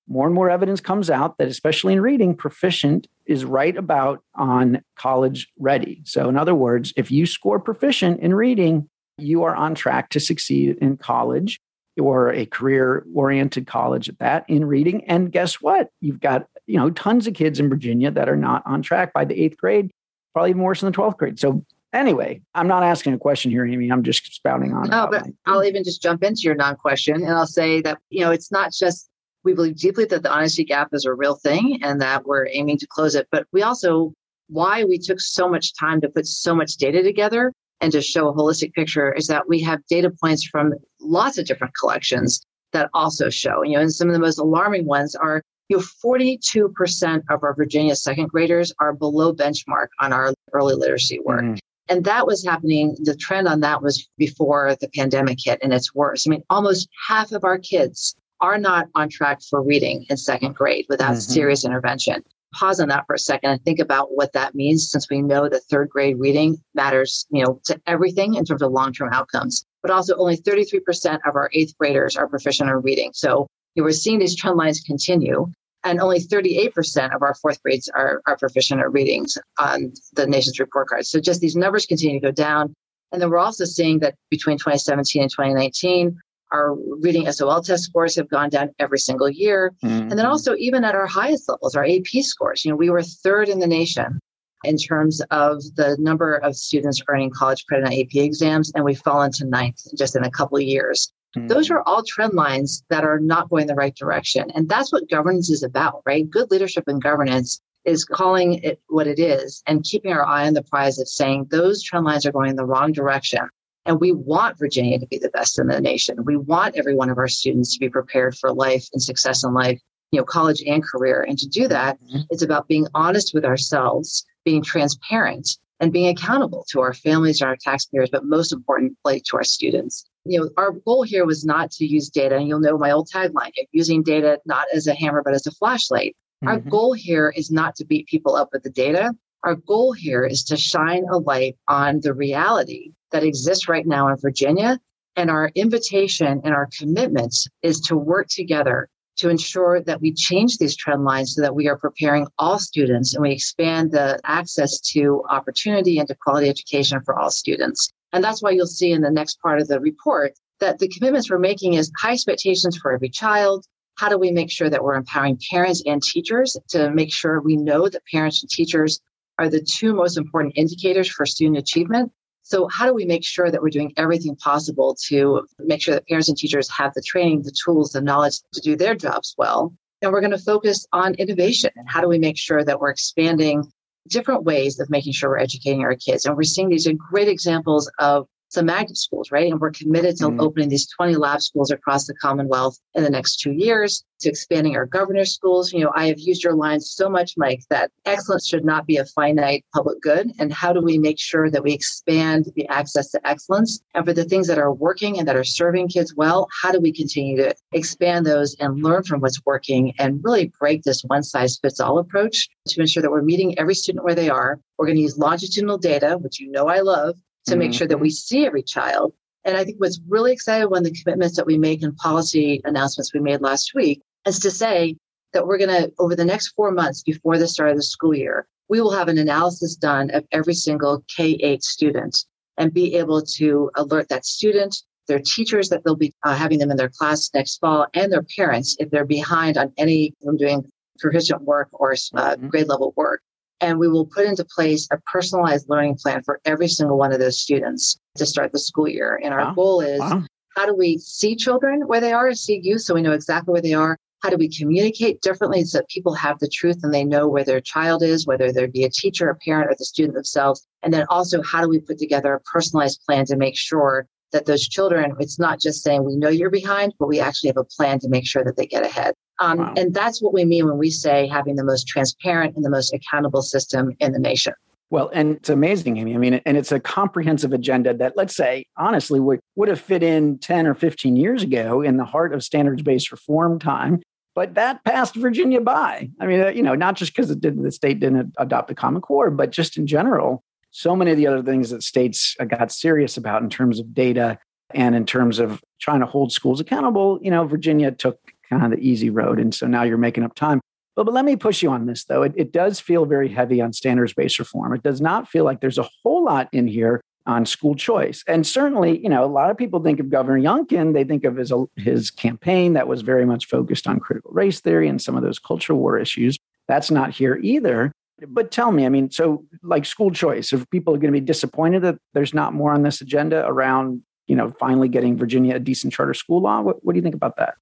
More 0.08 0.26
and 0.26 0.34
more 0.34 0.50
evidence 0.50 0.80
comes 0.80 1.10
out 1.10 1.36
that, 1.38 1.48
especially 1.48 1.92
in 1.92 2.00
reading, 2.00 2.34
proficient 2.34 3.06
is 3.26 3.44
right 3.44 3.76
about 3.76 4.22
on 4.34 4.82
college 4.96 5.48
ready. 5.58 6.00
So, 6.04 6.28
in 6.28 6.36
other 6.36 6.54
words, 6.54 6.92
if 6.96 7.10
you 7.10 7.26
score 7.26 7.60
proficient 7.60 8.20
in 8.20 8.34
reading, 8.34 8.88
you 9.18 9.42
are 9.42 9.54
on 9.54 9.74
track 9.74 10.10
to 10.10 10.20
succeed 10.20 10.78
in 10.80 10.96
college 10.96 11.60
or 12.00 12.32
a 12.32 12.46
career 12.46 13.04
oriented 13.14 13.66
college 13.66 14.08
at 14.08 14.18
that 14.18 14.44
in 14.48 14.64
reading. 14.64 15.04
And 15.04 15.32
guess 15.32 15.60
what? 15.60 15.90
You've 16.00 16.20
got, 16.20 16.46
you 16.66 16.76
know, 16.76 16.90
tons 16.90 17.26
of 17.26 17.34
kids 17.34 17.58
in 17.58 17.68
Virginia 17.68 18.10
that 18.10 18.28
are 18.28 18.36
not 18.36 18.62
on 18.64 18.82
track 18.82 19.12
by 19.12 19.24
the 19.24 19.40
eighth 19.40 19.56
grade, 19.58 19.90
probably 20.32 20.50
even 20.50 20.62
worse 20.62 20.82
in 20.82 20.90
the 20.90 20.96
12th 20.96 21.16
grade. 21.16 21.40
So 21.40 21.64
anyway, 21.92 22.40
I'm 22.54 22.68
not 22.68 22.82
asking 22.82 23.14
a 23.14 23.18
question 23.18 23.50
here, 23.50 23.66
Aimee. 23.66 23.90
I'm 23.90 24.02
just 24.02 24.32
spouting 24.32 24.72
on. 24.72 24.88
No, 24.88 25.08
but 25.10 25.26
I'll 25.46 25.64
even 25.64 25.84
just 25.84 26.02
jump 26.02 26.22
into 26.22 26.42
your 26.42 26.54
non 26.54 26.76
question 26.76 27.16
and 27.16 27.30
I'll 27.30 27.46
say 27.46 27.80
that, 27.82 27.98
you 28.10 28.20
know, 28.20 28.30
it's 28.30 28.52
not 28.52 28.72
just 28.72 29.08
we 29.44 29.54
believe 29.54 29.76
deeply 29.76 30.04
that 30.06 30.22
the 30.22 30.32
honesty 30.32 30.64
gap 30.64 30.88
is 30.92 31.04
a 31.04 31.14
real 31.14 31.36
thing 31.36 31.80
and 31.82 32.00
that 32.00 32.26
we're 32.26 32.48
aiming 32.48 32.78
to 32.78 32.86
close 32.86 33.14
it. 33.14 33.28
But 33.30 33.46
we 33.52 33.62
also, 33.62 34.12
why 34.48 34.84
we 34.84 34.98
took 34.98 35.20
so 35.20 35.48
much 35.48 35.74
time 35.74 36.00
to 36.00 36.08
put 36.08 36.26
so 36.26 36.54
much 36.54 36.76
data 36.76 37.02
together 37.02 37.52
and 37.80 37.92
to 37.92 38.02
show 38.02 38.28
a 38.28 38.34
holistic 38.34 38.72
picture 38.74 39.12
is 39.12 39.26
that 39.28 39.48
we 39.48 39.60
have 39.62 39.84
data 39.86 40.10
points 40.20 40.44
from 40.44 40.74
lots 41.00 41.38
of 41.38 41.46
different 41.46 41.74
collections 41.78 42.42
that 42.72 42.90
also 42.92 43.30
show, 43.30 43.62
you 43.62 43.74
know, 43.74 43.80
and 43.80 43.94
some 43.94 44.08
of 44.08 44.14
the 44.14 44.20
most 44.20 44.38
alarming 44.38 44.86
ones 44.86 45.14
are, 45.14 45.42
you 45.68 45.76
know, 45.76 45.82
42% 46.04 47.22
of 47.30 47.42
our 47.42 47.54
Virginia 47.54 47.94
second 47.94 48.28
graders 48.28 48.72
are 48.80 48.92
below 48.92 49.32
benchmark 49.32 49.88
on 50.00 50.12
our 50.12 50.34
early 50.52 50.74
literacy 50.74 51.20
work. 51.20 51.42
Mm. 51.42 51.58
And 51.90 52.04
that 52.04 52.26
was 52.26 52.44
happening. 52.44 52.96
The 53.00 53.16
trend 53.16 53.48
on 53.48 53.60
that 53.60 53.82
was 53.82 54.06
before 54.18 54.76
the 54.80 54.88
pandemic 54.94 55.38
hit 55.42 55.58
and 55.62 55.72
it's 55.72 55.94
worse. 55.94 56.26
I 56.26 56.30
mean, 56.30 56.42
almost 56.50 56.88
half 57.06 57.32
of 57.32 57.44
our 57.44 57.58
kids 57.58 58.14
are 58.40 58.58
not 58.58 58.88
on 58.94 59.08
track 59.08 59.40
for 59.48 59.62
reading 59.62 60.06
in 60.08 60.16
second 60.16 60.54
grade 60.54 60.86
without 60.88 61.12
mm-hmm. 61.12 61.32
serious 61.32 61.64
intervention. 61.64 62.22
Pause 62.54 62.80
on 62.80 62.88
that 62.88 63.04
for 63.06 63.14
a 63.14 63.18
second 63.18 63.50
and 63.50 63.62
think 63.62 63.78
about 63.78 64.08
what 64.16 64.32
that 64.32 64.54
means 64.54 64.90
since 64.90 65.10
we 65.10 65.20
know 65.20 65.48
that 65.48 65.62
third 65.70 65.90
grade 65.90 66.16
reading 66.18 66.56
matters, 66.74 67.26
you 67.30 67.44
know, 67.44 67.60
to 67.64 67.78
everything 67.86 68.34
in 68.34 68.44
terms 68.44 68.62
of 68.62 68.72
long-term 68.72 69.10
outcomes. 69.12 69.66
But 69.82 69.90
also 69.90 70.16
only 70.16 70.36
33% 70.36 71.18
of 71.26 71.36
our 71.36 71.50
eighth 71.52 71.76
graders 71.78 72.16
are 72.16 72.26
proficient 72.26 72.70
in 72.70 72.76
reading. 72.76 73.10
So 73.12 73.46
you 73.74 73.82
know, 73.82 73.86
we're 73.86 73.92
seeing 73.92 74.18
these 74.18 74.34
trend 74.34 74.56
lines 74.56 74.80
continue. 74.80 75.46
And 75.84 76.00
only 76.00 76.18
38% 76.18 77.14
of 77.14 77.22
our 77.22 77.34
fourth 77.34 77.62
grades 77.62 77.88
are, 77.94 78.20
are 78.26 78.36
proficient 78.36 78.80
at 78.80 78.92
readings 78.92 79.38
on 79.60 79.92
the 80.14 80.26
nation's 80.26 80.58
report 80.58 80.88
cards. 80.88 81.08
So 81.08 81.20
just 81.20 81.40
these 81.40 81.54
numbers 81.54 81.86
continue 81.86 82.18
to 82.18 82.26
go 82.26 82.32
down. 82.32 82.74
And 83.12 83.22
then 83.22 83.30
we're 83.30 83.38
also 83.38 83.64
seeing 83.64 84.00
that 84.00 84.16
between 84.30 84.58
2017 84.58 85.22
and 85.22 85.30
2019, 85.30 86.18
our 86.52 86.74
reading 87.00 87.30
SOL 87.30 87.62
test 87.62 87.84
scores 87.84 88.16
have 88.16 88.28
gone 88.28 88.48
down 88.48 88.70
every 88.78 88.98
single 88.98 89.28
year. 89.28 89.74
Mm-hmm. 89.84 89.92
And 89.92 90.10
then 90.10 90.18
mm-hmm. 90.18 90.28
also, 90.28 90.54
even 90.56 90.84
at 90.84 90.94
our 90.94 91.06
highest 91.06 91.48
levels, 91.48 91.74
our 91.74 91.84
AP 91.84 92.22
scores, 92.22 92.64
you 92.64 92.70
know, 92.70 92.76
we 92.76 92.90
were 92.90 93.02
third 93.02 93.48
in 93.48 93.58
the 93.58 93.66
nation 93.66 94.20
in 94.64 94.76
terms 94.76 95.20
of 95.30 95.62
the 95.76 95.96
number 96.00 96.36
of 96.36 96.56
students 96.56 97.00
earning 97.08 97.30
college 97.30 97.64
credit 97.66 97.86
on 97.86 97.92
AP 97.92 98.14
exams, 98.14 98.72
and 98.74 98.84
we've 98.84 98.98
fallen 98.98 99.30
to 99.32 99.44
ninth 99.44 99.80
just 99.96 100.16
in 100.16 100.24
a 100.24 100.30
couple 100.30 100.58
of 100.58 100.64
years. 100.64 101.12
Mm-hmm. 101.36 101.48
Those 101.48 101.70
are 101.70 101.82
all 101.82 102.02
trend 102.02 102.34
lines 102.34 102.82
that 102.90 103.04
are 103.04 103.20
not 103.20 103.50
going 103.50 103.66
the 103.66 103.74
right 103.74 103.94
direction. 103.94 104.50
And 104.54 104.68
that's 104.68 104.92
what 104.92 105.08
governance 105.10 105.50
is 105.50 105.62
about, 105.62 106.02
right? 106.06 106.28
Good 106.28 106.50
leadership 106.50 106.84
and 106.86 107.02
governance 107.02 107.60
is 107.84 108.04
calling 108.04 108.54
it 108.54 108.80
what 108.88 109.06
it 109.06 109.18
is 109.18 109.62
and 109.66 109.84
keeping 109.84 110.12
our 110.12 110.26
eye 110.26 110.46
on 110.46 110.54
the 110.54 110.62
prize 110.62 110.98
of 110.98 111.08
saying 111.08 111.46
those 111.50 111.82
trend 111.82 112.04
lines 112.04 112.26
are 112.26 112.32
going 112.32 112.50
in 112.50 112.56
the 112.56 112.64
wrong 112.64 112.92
direction. 112.92 113.40
And 113.88 113.98
we 113.98 114.12
want 114.12 114.58
Virginia 114.58 114.98
to 114.98 115.06
be 115.06 115.16
the 115.18 115.30
best 115.30 115.58
in 115.58 115.66
the 115.66 115.80
nation. 115.80 116.22
We 116.24 116.36
want 116.36 116.76
every 116.76 116.94
one 116.94 117.08
of 117.08 117.16
our 117.16 117.26
students 117.26 117.72
to 117.72 117.80
be 117.80 117.88
prepared 117.88 118.36
for 118.36 118.52
life 118.52 118.86
and 118.92 119.02
success 119.02 119.42
in 119.42 119.54
life, 119.54 119.80
you 120.12 120.20
know, 120.20 120.24
college 120.24 120.62
and 120.66 120.84
career. 120.84 121.24
And 121.26 121.38
to 121.38 121.48
do 121.48 121.66
that, 121.68 121.98
mm-hmm. 122.02 122.20
it's 122.28 122.42
about 122.42 122.68
being 122.68 122.86
honest 122.94 123.32
with 123.32 123.46
ourselves, 123.46 124.26
being 124.44 124.62
transparent, 124.62 125.48
and 125.80 125.90
being 125.90 126.08
accountable 126.08 126.66
to 126.70 126.80
our 126.80 126.92
families 126.92 127.40
and 127.40 127.48
our 127.48 127.56
taxpayers, 127.56 128.10
but 128.12 128.26
most 128.26 128.52
importantly 128.52 129.22
to 129.30 129.36
our 129.38 129.44
students. 129.44 130.04
You 130.26 130.40
know, 130.40 130.50
our 130.58 130.72
goal 130.72 131.02
here 131.02 131.24
was 131.24 131.46
not 131.46 131.70
to 131.72 131.86
use 131.86 132.10
data, 132.10 132.36
and 132.36 132.46
you'll 132.46 132.60
know 132.60 132.76
my 132.76 132.90
old 132.90 133.08
tagline, 133.08 133.52
using 133.72 134.02
data 134.02 134.38
not 134.44 134.66
as 134.74 134.86
a 134.86 134.94
hammer, 134.94 135.22
but 135.24 135.32
as 135.32 135.46
a 135.46 135.52
flashlight. 135.52 136.14
Mm-hmm. 136.44 136.48
Our 136.48 136.58
goal 136.60 136.92
here 136.92 137.32
is 137.34 137.50
not 137.50 137.74
to 137.76 137.86
beat 137.86 138.06
people 138.06 138.36
up 138.36 138.50
with 138.52 138.64
the 138.64 138.70
data. 138.70 139.14
Our 139.44 139.54
goal 139.54 139.92
here 139.92 140.24
is 140.24 140.42
to 140.44 140.56
shine 140.56 141.04
a 141.10 141.18
light 141.18 141.56
on 141.68 142.00
the 142.00 142.12
reality 142.12 142.92
that 143.12 143.22
exists 143.22 143.68
right 143.68 143.86
now 143.86 144.08
in 144.08 144.16
Virginia. 144.16 144.80
And 145.16 145.30
our 145.30 145.50
invitation 145.54 146.40
and 146.44 146.54
our 146.54 146.68
commitments 146.76 147.48
is 147.62 147.80
to 147.82 147.96
work 147.96 148.28
together 148.28 148.88
to 149.18 149.28
ensure 149.28 149.80
that 149.82 150.00
we 150.00 150.12
change 150.12 150.58
these 150.58 150.76
trend 150.76 151.04
lines 151.04 151.34
so 151.34 151.42
that 151.42 151.54
we 151.54 151.68
are 151.68 151.76
preparing 151.76 152.26
all 152.38 152.58
students 152.58 153.14
and 153.14 153.22
we 153.22 153.32
expand 153.32 153.90
the 153.90 154.18
access 154.24 154.80
to 154.80 155.24
opportunity 155.28 155.98
and 155.98 156.06
to 156.08 156.14
quality 156.14 156.48
education 156.48 157.00
for 157.04 157.18
all 157.18 157.30
students. 157.30 157.92
And 158.12 158.22
that's 158.22 158.42
why 158.42 158.50
you'll 158.50 158.66
see 158.66 158.92
in 158.92 159.02
the 159.02 159.10
next 159.10 159.40
part 159.40 159.60
of 159.60 159.68
the 159.68 159.80
report 159.80 160.34
that 160.60 160.78
the 160.78 160.88
commitments 160.88 161.30
we're 161.30 161.38
making 161.38 161.74
is 161.74 161.92
high 161.98 162.12
expectations 162.12 162.76
for 162.76 162.92
every 162.92 163.08
child. 163.08 163.66
How 163.96 164.08
do 164.08 164.18
we 164.18 164.30
make 164.30 164.50
sure 164.50 164.70
that 164.70 164.82
we're 164.82 164.94
empowering 164.94 165.38
parents 165.50 165.82
and 165.84 166.02
teachers 166.02 166.56
to 166.68 166.90
make 166.90 167.12
sure 167.12 167.40
we 167.40 167.56
know 167.56 167.88
that 167.88 168.02
parents 168.12 168.42
and 168.42 168.50
teachers 168.50 169.00
are 169.38 169.48
the 169.48 169.60
two 169.60 169.94
most 169.94 170.16
important 170.16 170.54
indicators 170.56 171.08
for 171.08 171.26
student 171.26 171.58
achievement? 171.58 172.12
So, 172.42 172.66
how 172.68 172.86
do 172.86 172.94
we 172.94 173.04
make 173.04 173.24
sure 173.24 173.50
that 173.50 173.60
we're 173.60 173.68
doing 173.68 173.92
everything 173.96 174.34
possible 174.36 174.96
to 175.06 175.46
make 175.58 175.82
sure 175.82 175.94
that 175.94 176.08
parents 176.08 176.28
and 176.28 176.38
teachers 176.38 176.70
have 176.70 176.94
the 176.94 177.02
training, 177.02 177.42
the 177.42 177.52
tools, 177.64 177.92
the 177.92 178.00
knowledge 178.00 178.40
to 178.54 178.60
do 178.60 178.76
their 178.76 178.94
jobs 178.94 179.34
well? 179.36 179.74
And 180.00 180.12
we're 180.12 180.20
going 180.20 180.30
to 180.32 180.38
focus 180.38 180.86
on 180.92 181.14
innovation 181.14 181.70
and 181.76 181.88
how 181.88 182.00
do 182.00 182.08
we 182.08 182.18
make 182.18 182.38
sure 182.38 182.64
that 182.64 182.80
we're 182.80 182.90
expanding 182.90 183.70
different 184.08 184.44
ways 184.44 184.78
of 184.80 184.88
making 184.90 185.12
sure 185.12 185.30
we're 185.30 185.38
educating 185.38 185.82
our 185.82 185.94
kids. 185.94 186.24
And 186.24 186.36
we're 186.36 186.44
seeing 186.44 186.68
these 186.68 186.86
are 186.86 186.92
great 186.94 187.28
examples 187.28 187.90
of 187.98 188.26
some 188.48 188.66
magnet 188.66 188.96
schools, 188.96 189.30
right? 189.30 189.50
And 189.50 189.60
we're 189.60 189.70
committed 189.70 190.16
to 190.18 190.24
mm-hmm. 190.24 190.40
opening 190.40 190.68
these 190.68 190.88
20 190.88 191.16
lab 191.16 191.40
schools 191.42 191.70
across 191.70 192.06
the 192.06 192.14
Commonwealth 192.14 192.78
in 192.94 193.02
the 193.02 193.10
next 193.10 193.36
two 193.36 193.52
years, 193.52 194.04
to 194.20 194.28
expanding 194.28 194.76
our 194.76 194.86
governor 194.86 195.24
schools. 195.24 195.72
You 195.72 195.84
know, 195.84 195.92
I 195.94 196.06
have 196.08 196.18
used 196.18 196.42
your 196.42 196.54
line 196.54 196.80
so 196.80 197.08
much, 197.08 197.34
Mike, 197.36 197.62
that 197.70 197.90
excellence 198.04 198.46
should 198.46 198.64
not 198.64 198.86
be 198.86 198.96
a 198.96 199.04
finite 199.04 199.64
public 199.72 200.00
good. 200.00 200.32
And 200.38 200.52
how 200.52 200.72
do 200.72 200.80
we 200.80 200.98
make 200.98 201.20
sure 201.20 201.50
that 201.50 201.62
we 201.62 201.72
expand 201.72 202.48
the 202.56 202.66
access 202.68 203.10
to 203.12 203.28
excellence? 203.28 203.80
And 203.94 204.04
for 204.04 204.12
the 204.12 204.24
things 204.24 204.46
that 204.48 204.58
are 204.58 204.72
working 204.72 205.18
and 205.18 205.28
that 205.28 205.36
are 205.36 205.44
serving 205.44 205.88
kids 205.88 206.14
well, 206.16 206.48
how 206.62 206.72
do 206.72 206.80
we 206.80 206.92
continue 206.92 207.36
to 207.36 207.54
expand 207.72 208.26
those 208.26 208.56
and 208.60 208.82
learn 208.82 209.04
from 209.04 209.20
what's 209.20 209.44
working 209.44 209.94
and 209.98 210.20
really 210.22 210.52
break 210.58 210.82
this 210.82 211.02
one 211.02 211.22
size 211.22 211.58
fits 211.58 211.80
all 211.80 211.98
approach 211.98 212.48
to 212.68 212.80
ensure 212.80 213.02
that 213.02 213.10
we're 213.10 213.22
meeting 213.22 213.58
every 213.58 213.74
student 213.74 214.04
where 214.04 214.14
they 214.14 214.28
are? 214.28 214.58
We're 214.78 214.86
going 214.86 214.96
to 214.96 215.02
use 215.02 215.18
longitudinal 215.18 215.78
data, 215.78 216.18
which 216.18 216.40
you 216.40 216.50
know 216.50 216.68
I 216.68 216.80
love, 216.80 217.16
to 217.48 217.56
make 217.56 217.72
sure 217.72 217.86
that 217.86 217.94
mm-hmm. 217.94 218.02
we 218.02 218.10
see 218.10 218.46
every 218.46 218.62
child. 218.62 219.12
And 219.44 219.56
I 219.56 219.64
think 219.64 219.78
what's 219.78 220.00
really 220.08 220.32
exciting 220.32 220.70
when 220.70 220.82
the 220.82 220.90
commitments 220.92 221.36
that 221.36 221.46
we 221.46 221.58
make 221.58 221.82
and 221.82 221.96
policy 221.96 222.60
announcements 222.64 223.14
we 223.14 223.20
made 223.20 223.40
last 223.40 223.72
week 223.74 224.02
is 224.26 224.38
to 224.40 224.50
say 224.50 224.96
that 225.32 225.46
we're 225.46 225.58
going 225.58 225.70
to, 225.70 225.92
over 225.98 226.14
the 226.14 226.24
next 226.24 226.48
four 226.48 226.70
months 226.70 227.02
before 227.02 227.38
the 227.38 227.48
start 227.48 227.70
of 227.70 227.76
the 227.76 227.82
school 227.82 228.14
year, 228.14 228.46
we 228.68 228.80
will 228.80 228.90
have 228.90 229.08
an 229.08 229.18
analysis 229.18 229.76
done 229.76 230.10
of 230.10 230.24
every 230.32 230.54
single 230.54 231.02
K 231.14 231.38
8 231.42 231.62
student 231.62 232.24
and 232.56 232.74
be 232.74 232.96
able 232.96 233.22
to 233.22 233.70
alert 233.76 234.08
that 234.08 234.26
student, 234.26 234.76
their 235.06 235.20
teachers 235.20 235.68
that 235.68 235.84
they'll 235.84 235.96
be 235.96 236.12
uh, 236.24 236.34
having 236.34 236.58
them 236.58 236.70
in 236.70 236.76
their 236.76 236.90
class 236.90 237.30
next 237.32 237.58
fall, 237.58 237.86
and 237.94 238.12
their 238.12 238.24
parents 238.36 238.76
if 238.78 238.90
they're 238.90 239.06
behind 239.06 239.56
on 239.56 239.72
any 239.78 240.14
from 240.22 240.36
doing 240.36 240.68
proficient 240.98 241.42
work 241.42 241.68
or 241.72 241.92
uh, 241.92 241.94
mm-hmm. 241.94 242.48
grade 242.48 242.68
level 242.68 242.92
work. 242.96 243.22
And 243.60 243.78
we 243.78 243.88
will 243.88 244.06
put 244.06 244.26
into 244.26 244.44
place 244.44 244.86
a 244.92 244.98
personalized 244.98 245.68
learning 245.68 245.96
plan 245.96 246.22
for 246.22 246.40
every 246.44 246.68
single 246.68 246.96
one 246.96 247.12
of 247.12 247.18
those 247.18 247.40
students 247.40 247.98
to 248.16 248.26
start 248.26 248.52
the 248.52 248.58
school 248.58 248.88
year. 248.88 249.20
And 249.22 249.34
our 249.34 249.46
wow. 249.46 249.54
goal 249.54 249.80
is 249.80 250.00
wow. 250.00 250.22
how 250.56 250.66
do 250.66 250.74
we 250.74 250.98
see 250.98 251.34
children 251.34 251.86
where 251.86 252.00
they 252.00 252.12
are, 252.12 252.32
see 252.34 252.60
youth 252.62 252.82
so 252.82 252.94
we 252.94 253.02
know 253.02 253.12
exactly 253.12 253.52
where 253.52 253.62
they 253.62 253.74
are? 253.74 253.98
How 254.20 254.30
do 254.30 254.36
we 254.36 254.48
communicate 254.48 255.20
differently 255.22 255.64
so 255.64 255.78
that 255.78 255.88
people 255.88 256.12
have 256.14 256.40
the 256.40 256.48
truth 256.48 256.80
and 256.82 256.92
they 256.92 257.04
know 257.04 257.28
where 257.28 257.44
their 257.44 257.60
child 257.60 258.02
is, 258.02 258.26
whether 258.26 258.52
there 258.52 258.66
be 258.66 258.84
a 258.84 258.90
teacher, 258.90 259.30
a 259.30 259.36
parent, 259.36 259.70
or 259.70 259.76
the 259.78 259.84
student 259.84 260.14
themselves? 260.14 260.66
And 260.82 260.92
then 260.92 261.06
also, 261.08 261.40
how 261.42 261.60
do 261.60 261.68
we 261.68 261.78
put 261.78 261.98
together 261.98 262.34
a 262.34 262.40
personalized 262.40 263.00
plan 263.06 263.26
to 263.26 263.36
make 263.36 263.56
sure 263.56 264.06
that 264.32 264.46
those 264.46 264.66
children, 264.66 265.14
it's 265.20 265.38
not 265.38 265.60
just 265.60 265.82
saying 265.82 266.04
we 266.04 266.16
know 266.16 266.28
you're 266.28 266.50
behind, 266.50 266.94
but 266.98 267.08
we 267.08 267.20
actually 267.20 267.48
have 267.48 267.56
a 267.56 267.64
plan 267.64 267.98
to 268.00 268.08
make 268.08 268.26
sure 268.26 268.44
that 268.44 268.56
they 268.56 268.66
get 268.66 268.84
ahead. 268.84 269.14
Um, 269.40 269.58
wow. 269.58 269.74
And 269.76 269.94
that's 269.94 270.20
what 270.20 270.32
we 270.32 270.44
mean 270.44 270.66
when 270.66 270.78
we 270.78 270.90
say 270.90 271.26
having 271.26 271.56
the 271.56 271.64
most 271.64 271.86
transparent 271.86 272.56
and 272.56 272.64
the 272.64 272.70
most 272.70 272.92
accountable 272.92 273.42
system 273.42 273.92
in 274.00 274.12
the 274.12 274.18
nation. 274.18 274.52
Well, 274.90 275.10
and 275.12 275.36
it's 275.36 275.50
amazing, 275.50 275.98
Aimee. 275.98 276.14
I 276.14 276.18
mean, 276.18 276.34
and 276.46 276.56
it's 276.56 276.72
a 276.72 276.80
comprehensive 276.80 277.52
agenda 277.52 277.92
that, 277.94 278.16
let's 278.16 278.34
say, 278.34 278.64
honestly, 278.78 279.20
would, 279.20 279.40
would 279.54 279.68
have 279.68 279.80
fit 279.80 280.02
in 280.02 280.38
10 280.38 280.66
or 280.66 280.74
15 280.74 281.14
years 281.14 281.42
ago 281.42 281.82
in 281.82 281.98
the 281.98 282.06
heart 282.06 282.32
of 282.32 282.42
standards 282.42 282.82
based 282.82 283.12
reform 283.12 283.58
time. 283.58 284.00
But 284.34 284.54
that 284.54 284.84
passed 284.84 285.14
Virginia 285.14 285.60
by. 285.60 286.10
I 286.20 286.26
mean, 286.26 286.56
you 286.56 286.62
know, 286.62 286.74
not 286.74 286.94
just 286.94 287.14
because 287.14 287.30
it 287.30 287.40
did, 287.40 287.62
the 287.62 287.72
state 287.72 288.00
didn't 288.00 288.34
adopt 288.38 288.68
the 288.68 288.74
Common 288.74 289.02
Core, 289.02 289.30
but 289.30 289.50
just 289.50 289.76
in 289.76 289.86
general, 289.86 290.42
so 290.78 290.94
many 290.94 291.10
of 291.10 291.16
the 291.16 291.26
other 291.26 291.42
things 291.42 291.70
that 291.70 291.82
states 291.82 292.36
got 292.46 292.70
serious 292.70 293.16
about 293.16 293.42
in 293.42 293.50
terms 293.50 293.80
of 293.80 293.92
data 293.92 294.38
and 294.72 294.94
in 294.94 295.04
terms 295.04 295.40
of 295.40 295.60
trying 295.80 295.98
to 295.98 296.06
hold 296.06 296.30
schools 296.30 296.60
accountable, 296.60 297.18
you 297.20 297.32
know, 297.32 297.44
Virginia 297.44 297.90
took 297.90 298.16
kind 298.48 298.62
of 298.62 298.70
the 298.70 298.78
easy 298.78 299.10
road. 299.10 299.40
And 299.40 299.52
so 299.52 299.66
now 299.66 299.82
you're 299.82 299.98
making 299.98 300.22
up 300.22 300.36
time. 300.36 300.60
But, 300.94 301.04
but 301.04 301.14
let 301.14 301.24
me 301.24 301.34
push 301.34 301.64
you 301.64 301.70
on 301.70 301.86
this, 301.86 302.04
though. 302.04 302.22
It, 302.22 302.32
it 302.36 302.52
does 302.52 302.78
feel 302.78 303.06
very 303.06 303.28
heavy 303.28 303.60
on 303.60 303.72
standards 303.72 304.14
based 304.14 304.38
reform. 304.38 304.72
It 304.72 304.84
does 304.84 305.00
not 305.00 305.26
feel 305.26 305.42
like 305.42 305.60
there's 305.60 305.78
a 305.78 305.88
whole 306.04 306.24
lot 306.24 306.48
in 306.52 306.68
here 306.68 307.00
on 307.26 307.44
school 307.44 307.74
choice. 307.74 308.22
And 308.28 308.46
certainly, 308.46 309.02
you 309.02 309.08
know, 309.08 309.24
a 309.24 309.26
lot 309.26 309.50
of 309.50 309.56
people 309.56 309.80
think 309.80 309.98
of 309.98 310.10
Governor 310.10 310.40
Youngkin, 310.40 310.94
they 310.94 311.02
think 311.02 311.24
of 311.24 311.36
his, 311.36 311.52
his 311.74 312.12
campaign 312.12 312.74
that 312.74 312.86
was 312.86 313.02
very 313.02 313.26
much 313.26 313.46
focused 313.46 313.88
on 313.88 313.98
critical 313.98 314.30
race 314.32 314.60
theory 314.60 314.88
and 314.88 315.02
some 315.02 315.16
of 315.16 315.24
those 315.24 315.40
culture 315.40 315.74
war 315.74 315.98
issues. 315.98 316.38
That's 316.68 316.90
not 316.90 317.10
here 317.10 317.36
either. 317.42 317.90
But 318.26 318.50
tell 318.50 318.72
me, 318.72 318.84
I 318.84 318.88
mean, 318.88 319.10
so 319.10 319.44
like 319.62 319.84
school 319.84 320.10
choice, 320.10 320.52
if 320.52 320.68
people 320.70 320.94
are 320.94 320.98
going 320.98 321.12
to 321.12 321.20
be 321.20 321.24
disappointed 321.24 321.82
that 321.82 321.98
there's 322.14 322.34
not 322.34 322.52
more 322.52 322.72
on 322.72 322.82
this 322.82 323.00
agenda 323.00 323.46
around, 323.46 324.02
you 324.26 324.34
know, 324.34 324.50
finally 324.58 324.88
getting 324.88 325.16
Virginia 325.16 325.54
a 325.56 325.60
decent 325.60 325.92
charter 325.92 326.14
school 326.14 326.42
law, 326.42 326.60
what, 326.60 326.84
what 326.84 326.94
do 326.94 326.98
you 326.98 327.02
think 327.02 327.14
about 327.14 327.36
that? 327.36 327.54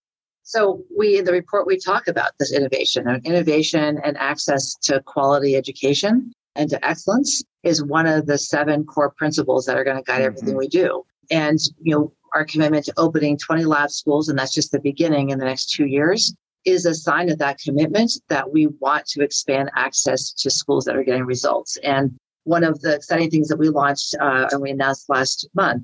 So 0.42 0.82
we 0.96 1.18
in 1.18 1.24
the 1.24 1.32
report 1.32 1.66
we 1.66 1.76
talk 1.76 2.06
about 2.06 2.30
this 2.38 2.52
innovation 2.52 3.08
and 3.08 3.24
innovation 3.26 3.98
and 4.04 4.16
access 4.16 4.76
to 4.84 5.02
quality 5.02 5.56
education 5.56 6.32
and 6.54 6.70
to 6.70 6.86
excellence 6.86 7.42
is 7.64 7.82
one 7.82 8.06
of 8.06 8.26
the 8.26 8.38
seven 8.38 8.84
core 8.84 9.10
principles 9.10 9.66
that 9.66 9.76
are 9.76 9.84
going 9.84 9.96
to 9.96 10.02
guide 10.02 10.22
everything 10.22 10.50
mm-hmm. 10.50 10.58
we 10.58 10.68
do. 10.68 11.04
And 11.30 11.58
you 11.82 11.94
know, 11.94 12.12
our 12.34 12.44
commitment 12.44 12.84
to 12.86 12.94
opening 12.96 13.38
20 13.38 13.64
lab 13.64 13.90
schools, 13.90 14.28
and 14.28 14.38
that's 14.38 14.54
just 14.54 14.72
the 14.72 14.80
beginning 14.80 15.30
in 15.30 15.38
the 15.38 15.44
next 15.44 15.70
two 15.70 15.86
years, 15.86 16.34
is 16.66 16.84
a 16.84 16.94
sign 16.94 17.30
of 17.30 17.38
that 17.38 17.58
commitment 17.58 18.12
that 18.28 18.52
we 18.52 18.66
want 18.80 19.06
to 19.06 19.22
expand 19.22 19.70
access 19.76 20.32
to 20.32 20.50
schools 20.50 20.84
that 20.84 20.96
are 20.96 21.04
getting 21.04 21.24
results. 21.24 21.78
And 21.78 22.18
one 22.44 22.62
of 22.62 22.80
the 22.80 22.94
exciting 22.94 23.28
things 23.28 23.48
that 23.48 23.58
we 23.58 23.68
launched 23.68 24.14
uh, 24.20 24.46
and 24.52 24.60
we 24.60 24.70
announced 24.70 25.08
last 25.08 25.48
month 25.54 25.82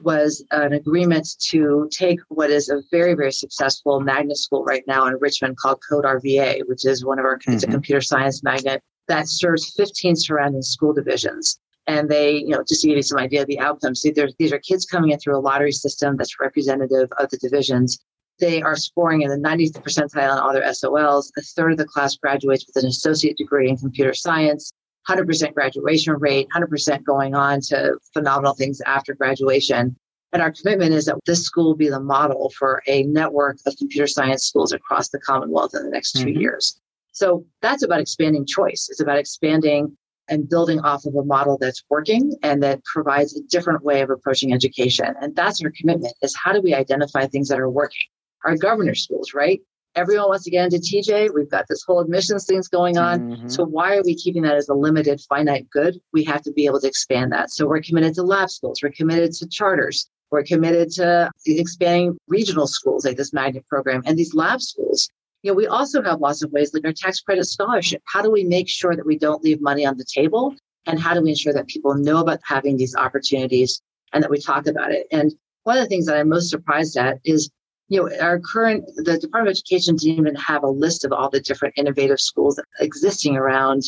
was 0.00 0.44
an 0.52 0.72
agreement 0.72 1.28
to 1.40 1.88
take 1.90 2.20
what 2.28 2.50
is 2.50 2.68
a 2.68 2.82
very, 2.90 3.14
very 3.14 3.32
successful 3.32 4.00
magnet 4.00 4.36
school 4.36 4.64
right 4.64 4.84
now 4.86 5.06
in 5.06 5.14
Richmond 5.20 5.56
called 5.56 5.80
Code 5.88 6.04
RVA, 6.04 6.60
which 6.66 6.84
is 6.84 7.04
one 7.04 7.18
of 7.18 7.24
our 7.24 7.38
mm-hmm. 7.38 7.70
computer 7.70 8.00
science 8.00 8.44
magnet 8.44 8.80
that 9.08 9.28
serves 9.28 9.74
15 9.76 10.16
surrounding 10.16 10.62
school 10.62 10.92
divisions. 10.92 11.58
And 11.86 12.08
they, 12.08 12.36
you 12.36 12.48
know, 12.48 12.62
just 12.66 12.80
to 12.82 12.88
give 12.88 12.96
you 12.96 13.02
some 13.02 13.18
idea 13.18 13.42
of 13.42 13.48
the 13.48 13.58
outcomes, 13.58 14.00
see, 14.00 14.14
these 14.38 14.52
are 14.52 14.58
kids 14.58 14.86
coming 14.86 15.10
in 15.10 15.18
through 15.18 15.36
a 15.36 15.40
lottery 15.40 15.72
system 15.72 16.16
that's 16.16 16.40
representative 16.40 17.10
of 17.18 17.28
the 17.30 17.36
divisions. 17.36 17.98
They 18.40 18.62
are 18.62 18.76
scoring 18.76 19.22
in 19.22 19.30
the 19.30 19.36
90th 19.36 19.80
percentile 19.82 20.32
on 20.32 20.38
all 20.38 20.52
their 20.52 20.64
SOLs. 20.72 21.30
A 21.38 21.42
third 21.42 21.72
of 21.72 21.78
the 21.78 21.84
class 21.84 22.16
graduates 22.16 22.66
with 22.66 22.82
an 22.82 22.88
associate 22.88 23.36
degree 23.36 23.68
in 23.68 23.76
computer 23.76 24.14
science. 24.14 24.72
100% 25.08 25.54
graduation 25.54 26.14
rate, 26.14 26.48
100% 26.54 27.04
going 27.04 27.34
on 27.34 27.60
to 27.60 27.98
phenomenal 28.12 28.54
things 28.54 28.80
after 28.86 29.14
graduation. 29.14 29.94
And 30.32 30.42
our 30.42 30.50
commitment 30.50 30.94
is 30.94 31.04
that 31.04 31.18
this 31.26 31.44
school 31.44 31.66
will 31.66 31.76
be 31.76 31.88
the 31.88 32.00
model 32.00 32.50
for 32.58 32.82
a 32.86 33.04
network 33.04 33.58
of 33.66 33.76
computer 33.76 34.06
science 34.06 34.44
schools 34.44 34.72
across 34.72 35.10
the 35.10 35.20
Commonwealth 35.20 35.74
in 35.74 35.84
the 35.84 35.90
next 35.90 36.12
2 36.12 36.24
mm-hmm. 36.24 36.40
years. 36.40 36.80
So 37.12 37.46
that's 37.62 37.84
about 37.84 38.00
expanding 38.00 38.44
choice. 38.44 38.88
It's 38.90 39.00
about 39.00 39.18
expanding 39.18 39.96
and 40.28 40.48
building 40.48 40.80
off 40.80 41.04
of 41.04 41.14
a 41.14 41.22
model 41.22 41.58
that's 41.58 41.84
working 41.90 42.34
and 42.42 42.62
that 42.62 42.82
provides 42.84 43.36
a 43.36 43.42
different 43.42 43.84
way 43.84 44.00
of 44.00 44.10
approaching 44.10 44.52
education. 44.52 45.14
And 45.20 45.36
that's 45.36 45.62
our 45.62 45.70
commitment 45.70 46.14
is 46.22 46.34
how 46.34 46.52
do 46.52 46.60
we 46.62 46.74
identify 46.74 47.26
things 47.26 47.48
that 47.48 47.60
are 47.60 47.70
working? 47.70 48.00
Our 48.44 48.56
governor 48.56 48.94
schools, 48.94 49.34
right? 49.34 49.60
everyone 49.94 50.28
wants 50.28 50.44
to 50.44 50.50
get 50.50 50.64
into 50.64 50.78
TJ. 50.78 51.34
We've 51.34 51.50
got 51.50 51.66
this 51.68 51.82
whole 51.86 52.00
admissions 52.00 52.46
things 52.46 52.68
going 52.68 52.98
on. 52.98 53.20
Mm-hmm. 53.20 53.48
So 53.48 53.64
why 53.64 53.96
are 53.96 54.02
we 54.04 54.14
keeping 54.14 54.42
that 54.42 54.56
as 54.56 54.68
a 54.68 54.74
limited, 54.74 55.20
finite 55.28 55.68
good? 55.70 56.00
We 56.12 56.24
have 56.24 56.42
to 56.42 56.52
be 56.52 56.66
able 56.66 56.80
to 56.80 56.88
expand 56.88 57.32
that. 57.32 57.50
So 57.50 57.66
we're 57.66 57.80
committed 57.80 58.14
to 58.14 58.22
lab 58.22 58.50
schools. 58.50 58.80
We're 58.82 58.90
committed 58.90 59.32
to 59.32 59.48
charters. 59.48 60.08
We're 60.30 60.42
committed 60.42 60.90
to 60.92 61.30
expanding 61.46 62.16
regional 62.26 62.66
schools 62.66 63.04
like 63.04 63.16
this 63.16 63.32
magnet 63.32 63.66
program 63.68 64.02
and 64.04 64.18
these 64.18 64.34
lab 64.34 64.60
schools. 64.60 65.08
You 65.42 65.52
know, 65.52 65.56
we 65.56 65.66
also 65.66 66.02
have 66.02 66.20
lots 66.20 66.42
of 66.42 66.50
ways 66.50 66.72
like 66.72 66.84
our 66.84 66.92
tax 66.92 67.20
credit 67.20 67.44
scholarship. 67.44 68.02
How 68.06 68.22
do 68.22 68.32
we 68.32 68.44
make 68.44 68.68
sure 68.68 68.96
that 68.96 69.06
we 69.06 69.18
don't 69.18 69.44
leave 69.44 69.60
money 69.60 69.86
on 69.86 69.96
the 69.96 70.06
table? 70.12 70.54
And 70.86 70.98
how 70.98 71.14
do 71.14 71.22
we 71.22 71.30
ensure 71.30 71.52
that 71.52 71.68
people 71.68 71.94
know 71.94 72.18
about 72.18 72.40
having 72.44 72.76
these 72.76 72.96
opportunities 72.96 73.80
and 74.12 74.22
that 74.22 74.30
we 74.30 74.40
talk 74.40 74.66
about 74.66 74.90
it? 74.90 75.06
And 75.12 75.32
one 75.62 75.76
of 75.76 75.82
the 75.82 75.88
things 75.88 76.06
that 76.06 76.16
I'm 76.16 76.30
most 76.30 76.50
surprised 76.50 76.96
at 76.96 77.18
is 77.24 77.50
you 77.88 78.00
know, 78.00 78.10
our 78.20 78.38
current, 78.40 78.84
the 78.96 79.18
Department 79.18 79.48
of 79.48 79.52
Education 79.52 79.96
didn't 79.96 80.18
even 80.18 80.34
have 80.36 80.62
a 80.62 80.68
list 80.68 81.04
of 81.04 81.12
all 81.12 81.28
the 81.28 81.40
different 81.40 81.74
innovative 81.76 82.20
schools 82.20 82.60
existing 82.80 83.36
around 83.36 83.82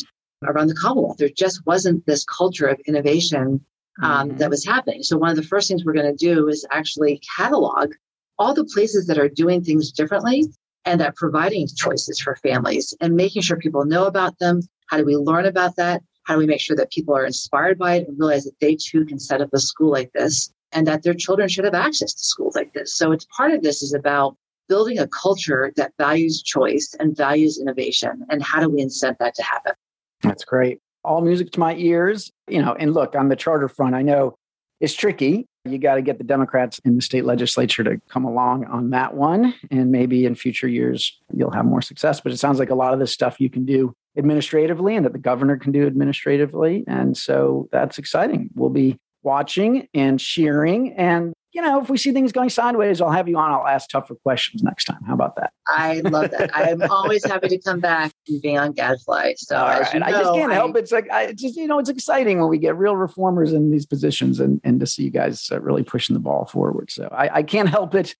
around 0.45 0.67
the 0.67 0.75
Commonwealth. 0.75 1.17
There 1.17 1.29
just 1.29 1.65
wasn't 1.65 2.05
this 2.05 2.23
culture 2.25 2.67
of 2.67 2.79
innovation 2.87 3.59
um, 4.03 4.29
mm-hmm. 4.29 4.37
that 4.37 4.51
was 4.51 4.63
happening. 4.63 5.01
So 5.01 5.17
one 5.17 5.31
of 5.31 5.35
the 5.35 5.43
first 5.43 5.67
things 5.67 5.83
we're 5.83 5.93
going 5.93 6.15
to 6.15 6.25
do 6.25 6.47
is 6.47 6.65
actually 6.71 7.19
catalog 7.35 7.93
all 8.37 8.53
the 8.53 8.65
places 8.65 9.07
that 9.07 9.17
are 9.17 9.29
doing 9.29 9.63
things 9.63 9.91
differently 9.91 10.45
and 10.85 11.01
that 11.01 11.15
providing 11.15 11.67
choices 11.75 12.19
for 12.19 12.35
families 12.35 12.93
and 13.01 13.15
making 13.15 13.41
sure 13.41 13.57
people 13.57 13.83
know 13.85 14.05
about 14.05 14.37
them. 14.37 14.61
How 14.89 14.97
do 14.97 15.05
we 15.05 15.17
learn 15.17 15.45
about 15.45 15.75
that? 15.77 16.03
How 16.25 16.35
do 16.35 16.39
we 16.39 16.45
make 16.45 16.61
sure 16.61 16.75
that 16.75 16.91
people 16.91 17.15
are 17.15 17.25
inspired 17.25 17.79
by 17.79 17.95
it 17.95 18.07
and 18.07 18.19
realize 18.19 18.43
that 18.43 18.59
they 18.61 18.75
too 18.75 19.05
can 19.05 19.17
set 19.17 19.41
up 19.41 19.49
a 19.53 19.59
school 19.59 19.91
like 19.91 20.11
this 20.13 20.53
and 20.71 20.87
that 20.87 21.03
their 21.03 21.13
children 21.13 21.47
should 21.47 21.65
have 21.65 21.73
access 21.73 22.13
to 22.13 22.23
schools 22.23 22.55
like 22.55 22.73
this? 22.73 22.93
So 22.95 23.11
it's 23.11 23.25
part 23.35 23.51
of 23.51 23.63
this 23.63 23.81
is 23.81 23.93
about 23.93 24.35
building 24.67 24.99
a 24.99 25.07
culture 25.07 25.71
that 25.77 25.93
values 25.97 26.41
choice 26.41 26.93
and 26.99 27.15
values 27.15 27.59
innovation. 27.59 28.25
And 28.29 28.43
how 28.43 28.59
do 28.59 28.69
we 28.69 28.81
incent 28.81 29.17
that 29.19 29.35
to 29.35 29.43
happen? 29.43 29.73
That's 30.21 30.43
great. 30.43 30.79
All 31.03 31.21
music 31.21 31.51
to 31.51 31.59
my 31.59 31.75
ears. 31.75 32.31
You 32.47 32.61
know, 32.61 32.73
and 32.73 32.93
look, 32.93 33.15
on 33.15 33.29
the 33.29 33.35
charter 33.35 33.69
front, 33.69 33.95
I 33.95 34.01
know 34.01 34.35
it's 34.79 34.93
tricky. 34.93 35.45
You 35.65 35.77
got 35.77 35.95
to 35.95 36.01
get 36.01 36.17
the 36.17 36.23
Democrats 36.23 36.79
in 36.85 36.95
the 36.95 37.01
state 37.01 37.25
legislature 37.25 37.83
to 37.83 37.99
come 38.09 38.25
along 38.25 38.65
on 38.65 38.91
that 38.91 39.13
one. 39.15 39.53
And 39.71 39.91
maybe 39.91 40.25
in 40.25 40.35
future 40.35 40.67
years, 40.67 41.17
you'll 41.33 41.51
have 41.51 41.65
more 41.65 41.81
success. 41.81 42.21
But 42.21 42.31
it 42.31 42.37
sounds 42.37 42.59
like 42.59 42.69
a 42.69 42.75
lot 42.75 42.93
of 42.93 42.99
this 42.99 43.11
stuff 43.11 43.39
you 43.39 43.49
can 43.49 43.65
do 43.65 43.93
administratively 44.17 44.95
and 44.95 45.05
that 45.05 45.13
the 45.13 45.19
governor 45.19 45.57
can 45.57 45.71
do 45.71 45.85
administratively. 45.85 46.83
And 46.87 47.15
so 47.17 47.69
that's 47.71 47.97
exciting. 47.97 48.49
We'll 48.55 48.69
be 48.69 48.97
watching 49.27 49.87
and 49.93 50.19
cheering 50.19 50.93
and 50.93 51.33
you 51.57 51.63
know, 51.63 51.81
if 51.81 51.89
we 51.89 51.97
see 51.97 52.11
things 52.11 52.31
going 52.31 52.49
sideways, 52.49 53.01
I'll 53.01 53.09
have 53.09 53.27
you 53.27 53.35
on. 53.39 53.49
I'll 53.49 53.65
ask 53.65 53.89
tougher 53.89 54.13
questions 54.13 54.61
next 54.61 54.85
time. 54.85 55.03
How 55.07 55.15
about 55.15 55.37
that? 55.37 55.53
I 55.67 56.01
love 56.01 56.29
that. 56.29 56.51
I'm 56.53 56.83
always 56.91 57.25
happy 57.25 57.47
to 57.47 57.57
come 57.57 57.79
back 57.79 58.11
and 58.27 58.39
be 58.43 58.55
on 58.55 58.73
Gadfly. 58.73 59.33
So 59.37 59.55
right. 59.55 59.91
you 59.91 59.99
know, 59.99 60.05
I 60.05 60.11
just 60.11 60.33
can't 60.33 60.51
I, 60.51 60.55
help 60.55 60.75
it. 60.75 60.79
It's 60.79 60.91
like 60.91 61.09
I 61.09 61.33
just 61.33 61.55
you 61.55 61.65
know, 61.65 61.79
it's 61.79 61.89
exciting 61.89 62.39
when 62.39 62.49
we 62.49 62.59
get 62.59 62.77
real 62.77 62.95
reformers 62.95 63.53
in 63.53 63.71
these 63.71 63.87
positions 63.87 64.39
and 64.39 64.61
and 64.63 64.79
to 64.81 64.85
see 64.85 65.03
you 65.03 65.09
guys 65.09 65.49
uh, 65.51 65.59
really 65.59 65.81
pushing 65.83 66.13
the 66.13 66.19
ball 66.19 66.45
forward. 66.45 66.91
So 66.91 67.07
I, 67.11 67.37
I 67.37 67.43
can't 67.43 67.69
help 67.69 67.95
it. 67.95 68.15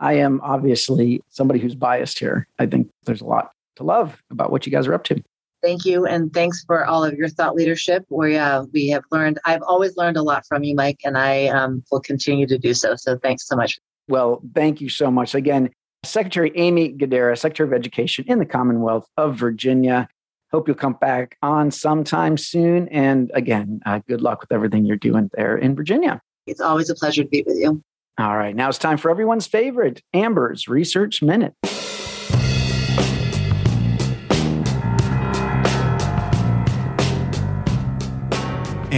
I 0.00 0.14
am 0.14 0.40
obviously 0.42 1.20
somebody 1.28 1.60
who's 1.60 1.74
biased 1.74 2.18
here. 2.18 2.48
I 2.58 2.64
think 2.64 2.90
there's 3.04 3.20
a 3.20 3.26
lot 3.26 3.50
to 3.76 3.82
love 3.82 4.22
about 4.30 4.50
what 4.50 4.64
you 4.64 4.72
guys 4.72 4.86
are 4.86 4.94
up 4.94 5.04
to. 5.04 5.22
Thank 5.62 5.84
you. 5.84 6.06
And 6.06 6.32
thanks 6.32 6.64
for 6.64 6.84
all 6.86 7.04
of 7.04 7.14
your 7.14 7.28
thought 7.28 7.54
leadership. 7.54 8.04
We, 8.10 8.36
uh, 8.36 8.64
we 8.72 8.88
have 8.88 9.02
learned, 9.10 9.38
I've 9.44 9.62
always 9.62 9.96
learned 9.96 10.16
a 10.16 10.22
lot 10.22 10.44
from 10.46 10.62
you, 10.62 10.74
Mike, 10.74 11.00
and 11.04 11.18
I 11.18 11.48
um, 11.48 11.82
will 11.90 12.00
continue 12.00 12.46
to 12.46 12.58
do 12.58 12.74
so. 12.74 12.94
So 12.96 13.18
thanks 13.18 13.46
so 13.46 13.56
much. 13.56 13.78
Well, 14.08 14.40
thank 14.54 14.80
you 14.80 14.88
so 14.88 15.10
much. 15.10 15.34
Again, 15.34 15.70
Secretary 16.04 16.52
Aimee 16.54 16.96
Guidera, 16.96 17.36
Secretary 17.36 17.68
of 17.68 17.72
Education 17.72 18.24
in 18.28 18.38
the 18.38 18.46
Commonwealth 18.46 19.06
of 19.16 19.36
Virginia. 19.36 20.08
Hope 20.52 20.68
you'll 20.68 20.76
come 20.76 20.94
back 20.94 21.36
on 21.42 21.70
sometime 21.70 22.36
soon. 22.38 22.88
And 22.88 23.30
again, 23.34 23.80
uh, 23.84 24.00
good 24.08 24.22
luck 24.22 24.40
with 24.40 24.52
everything 24.52 24.86
you're 24.86 24.96
doing 24.96 25.28
there 25.34 25.58
in 25.58 25.74
Virginia. 25.74 26.22
It's 26.46 26.60
always 26.60 26.88
a 26.88 26.94
pleasure 26.94 27.24
to 27.24 27.28
be 27.28 27.42
with 27.46 27.58
you. 27.58 27.82
All 28.18 28.36
right. 28.36 28.56
Now 28.56 28.68
it's 28.68 28.78
time 28.78 28.96
for 28.96 29.10
everyone's 29.10 29.46
favorite 29.46 30.02
Amber's 30.14 30.66
Research 30.66 31.22
Minute. 31.22 31.54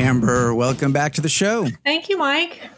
Amber, 0.01 0.55
welcome 0.55 0.93
back 0.93 1.13
to 1.13 1.21
the 1.21 1.29
show. 1.29 1.69
Thank 1.85 2.09
you, 2.09 2.17
Mike. 2.17 2.71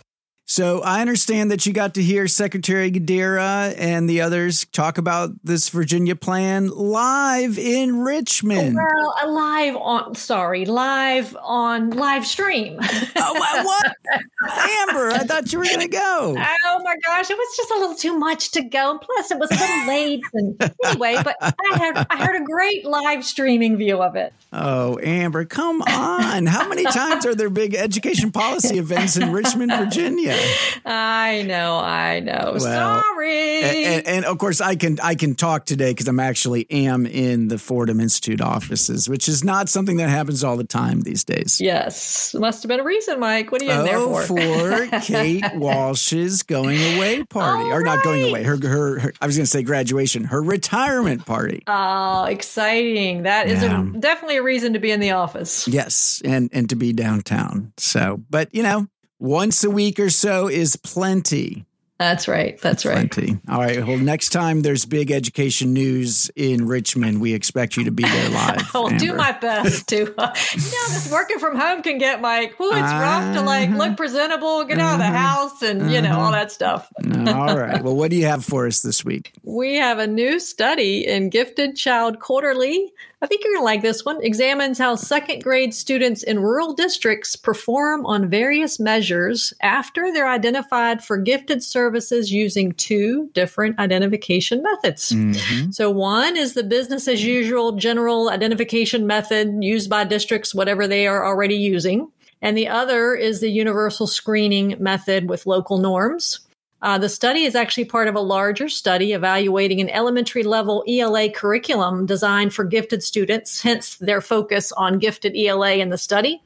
So 0.53 0.83
I 0.83 1.01
understand 1.01 1.51
that 1.51 1.65
you 1.65 1.73
got 1.73 1.95
to 1.95 2.03
hear 2.03 2.29
Secretary 2.29 2.93
Guidera 2.93 3.75
and 3.79 4.07
the 4.07 4.21
others 4.21 4.67
talk 4.67 4.99
about 4.99 5.31
this 5.43 5.71
Virginia 5.71 6.15
plan 6.15 6.69
live 6.69 7.59
in 7.59 8.01
Richmond. 8.01 8.77
Well, 8.77 9.33
live 9.33 9.77
on 9.77 10.15
sorry, 10.15 10.67
live 10.67 11.35
on 11.41 11.93
live 11.93 12.27
stream. 12.27 12.79
oh 12.83 13.63
what? 13.65 13.97
Amber, 14.43 15.09
I 15.13 15.21
thought 15.21 15.51
you 15.55 15.59
were 15.59 15.65
going 15.65 15.81
to 15.81 15.89
go. 15.89 16.37
Oh 16.37 16.81
my 16.85 16.97
gosh, 17.07 17.31
it 17.31 17.39
was 17.39 17.57
just 17.57 17.71
a 17.71 17.79
little 17.79 17.97
too 17.97 18.19
much 18.19 18.51
to 18.51 18.63
go. 18.63 18.91
And 18.91 19.01
plus, 19.01 19.31
it 19.31 19.39
was 19.39 19.51
a 19.51 19.55
little 19.55 19.87
late. 19.87 20.23
And 20.35 20.75
anyway, 20.85 21.17
but 21.25 21.37
I 21.41 21.79
had 21.79 22.07
I 22.11 22.27
heard 22.27 22.39
a 22.39 22.45
great 22.45 22.85
live 22.85 23.25
streaming 23.25 23.79
view 23.79 24.03
of 24.03 24.17
it. 24.17 24.35
Oh, 24.53 24.99
Amber, 25.03 25.47
come 25.47 25.81
on! 25.81 26.45
How 26.45 26.69
many 26.69 26.85
times 26.85 27.25
are 27.25 27.35
there 27.35 27.49
big 27.49 27.75
education 27.75 28.31
policy 28.33 28.77
events 28.77 29.17
in 29.17 29.33
Richmond, 29.33 29.73
Virginia? 29.73 30.42
I 30.85 31.45
know, 31.47 31.77
I 31.77 32.21
know. 32.21 32.57
Well, 32.59 32.61
Sorry. 32.61 33.63
And, 33.63 33.77
and, 33.77 34.07
and, 34.07 34.25
of 34.25 34.39
course, 34.39 34.61
I 34.61 34.77
can 34.77 34.99
I 35.01 35.15
can 35.15 35.35
talk 35.35 35.65
today 35.65 35.91
because 35.91 36.09
I'm 36.09 36.21
actually 36.21 36.67
am 36.71 37.07
in 37.07 37.49
the 37.49 37.59
Fordham 37.59 38.01
Institute 38.01 38.41
offices, 38.41 39.09
which 39.09 39.29
is 39.29 39.45
not 39.45 39.69
something 39.69 39.97
that 39.99 40.09
happens 40.09 40.43
all 40.43 40.57
the 40.57 40.65
time 40.65 41.03
these 41.03 41.25
days. 41.25 41.61
Yes, 41.61 42.35
must 42.35 42.63
have 42.63 42.69
been 42.69 42.81
a 42.81 42.85
reason, 42.85 43.21
Mike. 43.21 43.53
What 43.53 43.63
are 43.63 43.65
you 43.65 43.71
oh, 43.71 43.81
in 43.81 43.85
there 43.85 43.99
oh, 43.99 44.23
for? 44.23 44.89
for 44.89 45.01
Kate 45.01 45.45
Walsh's 45.55 46.43
going 46.43 46.79
away 46.97 47.25
party, 47.25 47.65
all 47.65 47.73
or 47.73 47.79
right. 47.79 47.85
not 47.85 48.03
going 48.03 48.29
away. 48.29 48.43
Her, 48.43 48.57
her, 48.57 48.99
her 48.99 49.13
I 49.21 49.27
was 49.27 49.37
going 49.37 49.45
to 49.45 49.51
say 49.51 49.63
graduation. 49.63 50.25
Her 50.25 50.43
retirement 50.43 51.25
party. 51.27 51.63
Oh, 51.67 52.25
exciting! 52.25 53.23
That 53.23 53.49
is 53.49 53.63
yeah. 53.63 53.83
a, 53.83 53.99
definitely 53.99 54.39
a 54.39 54.43
reason 54.43 54.73
to 54.73 54.79
be 54.79 54.91
in 54.91 55.01
the 55.01 55.13
office. 55.13 55.69
Yes, 55.69 56.21
and 56.25 56.51
and 56.53 56.69
to 56.71 56.77
be 56.77 56.93
downtown. 56.93 57.73
So, 57.77 58.21
but 58.31 58.55
you 58.55 58.63
know, 58.63 58.89
once 59.23 59.63
a 59.63 59.71
week 59.71 60.01
or 60.01 60.11
so 60.11 60.49
is 60.49 60.75
plenty. 60.75 61.65
That's 61.97 62.27
right. 62.27 62.61
That's 62.61 62.85
right. 62.85 63.09
Plenty. 63.09 63.39
All 63.49 63.61
right. 63.61 63.87
Well, 63.87 63.97
next 63.97 64.31
time 64.31 64.63
there's 64.63 64.85
big 64.85 65.13
education 65.13 65.73
news 65.73 66.29
in 66.35 66.67
Richmond, 66.67 67.21
we 67.21 67.33
expect 67.33 67.77
you 67.77 67.85
to 67.85 67.93
be 67.93 68.03
there 68.03 68.29
live. 68.31 68.69
I'll 68.75 68.89
do 68.89 69.15
my 69.15 69.31
best 69.31 69.87
to. 69.91 70.13
Uh, 70.19 70.35
you 70.53 70.59
know, 70.59 70.89
this 70.89 71.09
working 71.13 71.39
from 71.39 71.57
home 71.57 71.83
can 71.83 71.99
get 71.99 72.21
like, 72.21 72.57
oh, 72.59 72.71
it's 72.73 72.93
uh, 72.93 72.99
rough 73.01 73.37
to 73.37 73.43
like 73.43 73.71
look 73.71 73.97
presentable, 73.97 74.65
get 74.65 74.81
out 74.81 74.95
of 74.95 74.99
the 74.99 75.05
uh-huh. 75.05 75.17
house, 75.17 75.63
and 75.63 75.83
uh, 75.83 75.87
you 75.87 76.03
know 76.03 76.19
all 76.19 76.23
uh-huh. 76.23 76.33
that 76.33 76.51
stuff. 76.51 76.93
all 77.07 77.57
right. 77.57 77.81
Well, 77.81 77.95
what 77.95 78.11
do 78.11 78.17
you 78.17 78.27
have 78.27 78.45
for 78.45 78.67
us 78.67 78.83
this 78.83 79.05
week? 79.05 79.33
We 79.45 79.77
have 79.77 79.99
a 79.99 80.07
new 80.07 80.41
study 80.41 81.07
in 81.07 81.29
Gifted 81.29 81.77
Child 81.77 82.19
Quarterly 82.21 82.91
I 83.23 83.27
think 83.29 83.45
you're 83.45 83.53
going 83.53 83.61
to 83.61 83.65
like 83.65 83.83
this 83.83 84.05
one. 84.05 84.21
Examines 84.21 84.79
how 84.79 84.97
second 84.97 85.45
grade 85.45 85.73
students 85.73 86.25
in 86.25 86.41
rural 86.41 86.73
districts 86.73 87.37
perform 87.37 88.05
on 88.05 88.29
various 88.29 88.81
measures 88.81 89.55
after 89.63 90.13
they're 90.13 90.29
identified 90.29 91.05
for 91.05 91.19
gifted 91.19 91.63
services 91.63 92.33
using 92.33 92.73
two 92.73 93.31
different 93.33 93.79
identification 93.79 94.61
methods. 94.61 95.13
Mm-hmm. 95.13 95.71
So, 95.71 95.89
one 95.89 96.37
is 96.37 96.55
the 96.55 96.65
business 96.65 97.07
as 97.07 97.25
usual 97.25 97.73
general 97.73 98.29
identification 98.29 99.07
method 99.07 99.63
used 99.63 99.89
by 99.89 100.03
districts, 100.03 100.53
whatever 100.53 100.89
they 100.89 101.07
are 101.07 101.25
already 101.25 101.57
using. 101.57 102.11
And 102.41 102.59
the 102.59 102.67
other 102.67 103.15
is 103.15 103.41
the 103.41 103.51
universal 103.51 104.09
screening 104.09 104.75
method 104.81 105.29
with 105.29 105.47
local 105.47 105.79
norms. 105.79 106.41
Uh, 106.83 106.99
the 106.99 107.09
study 107.09 107.45
is 107.45 107.55
actually 107.55 107.85
part 107.85 108.09
of 108.09 108.17
a 108.17 108.21
larger 108.21 108.69
study 108.69 109.13
evaluating 109.13 109.81
an 109.81 109.89
elementary 109.91 110.43
level 110.43 110.85
ELA 110.89 111.31
curriculum 111.31 112.07
designed 112.07 112.53
for 112.53 112.65
gifted 112.65 113.03
students, 113.03 113.63
hence 113.63 113.97
their 113.97 114.21
focus 114.21 114.73
on 114.73 114.99
gifted 114.99 115.37
ELA 115.37 115.75
in 115.75 115.91
the 115.91 115.99
study. 115.99 116.43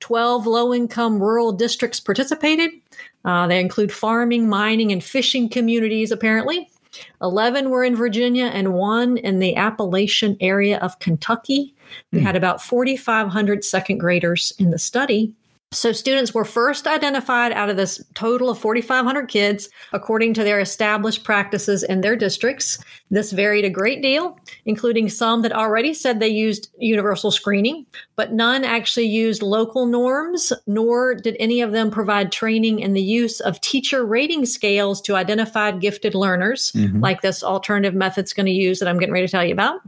12 0.00 0.46
low 0.46 0.74
income 0.74 1.20
rural 1.20 1.52
districts 1.52 2.00
participated. 2.00 2.70
Uh, 3.24 3.46
they 3.46 3.60
include 3.60 3.92
farming, 3.92 4.48
mining, 4.48 4.92
and 4.92 5.02
fishing 5.02 5.48
communities, 5.48 6.10
apparently. 6.10 6.68
11 7.22 7.70
were 7.70 7.84
in 7.84 7.94
Virginia 7.94 8.46
and 8.46 8.74
one 8.74 9.16
in 9.18 9.38
the 9.38 9.56
Appalachian 9.56 10.36
area 10.40 10.78
of 10.78 10.98
Kentucky. 10.98 11.74
We 12.12 12.20
mm. 12.20 12.22
had 12.22 12.36
about 12.36 12.62
4,500 12.62 13.64
second 13.64 13.98
graders 13.98 14.52
in 14.58 14.70
the 14.70 14.78
study. 14.78 15.34
So 15.72 15.90
students 15.90 16.32
were 16.32 16.44
first 16.44 16.86
identified 16.86 17.52
out 17.52 17.68
of 17.68 17.76
this 17.76 18.02
total 18.14 18.50
of 18.50 18.58
4,500 18.58 19.28
kids 19.28 19.68
according 19.92 20.34
to 20.34 20.44
their 20.44 20.60
established 20.60 21.24
practices 21.24 21.82
in 21.82 22.00
their 22.00 22.14
districts. 22.14 22.78
This 23.10 23.32
varied 23.32 23.64
a 23.64 23.70
great 23.70 24.00
deal, 24.00 24.38
including 24.64 25.08
some 25.08 25.42
that 25.42 25.52
already 25.52 25.92
said 25.92 26.20
they 26.20 26.28
used 26.28 26.70
universal 26.78 27.32
screening, 27.32 27.84
but 28.14 28.32
none 28.32 28.64
actually 28.64 29.06
used 29.06 29.42
local 29.42 29.86
norms, 29.86 30.52
nor 30.68 31.16
did 31.16 31.36
any 31.40 31.60
of 31.60 31.72
them 31.72 31.90
provide 31.90 32.30
training 32.30 32.78
in 32.78 32.92
the 32.92 33.02
use 33.02 33.40
of 33.40 33.60
teacher 33.60 34.06
rating 34.06 34.46
scales 34.46 35.00
to 35.02 35.16
identify 35.16 35.72
gifted 35.72 36.14
learners, 36.14 36.70
mm-hmm. 36.72 37.00
like 37.00 37.22
this 37.22 37.42
alternative 37.42 37.94
method's 37.94 38.32
going 38.32 38.46
to 38.46 38.52
use 38.52 38.78
that 38.78 38.88
I'm 38.88 38.98
getting 38.98 39.12
ready 39.12 39.26
to 39.26 39.30
tell 39.30 39.44
you 39.44 39.52
about. 39.52 39.80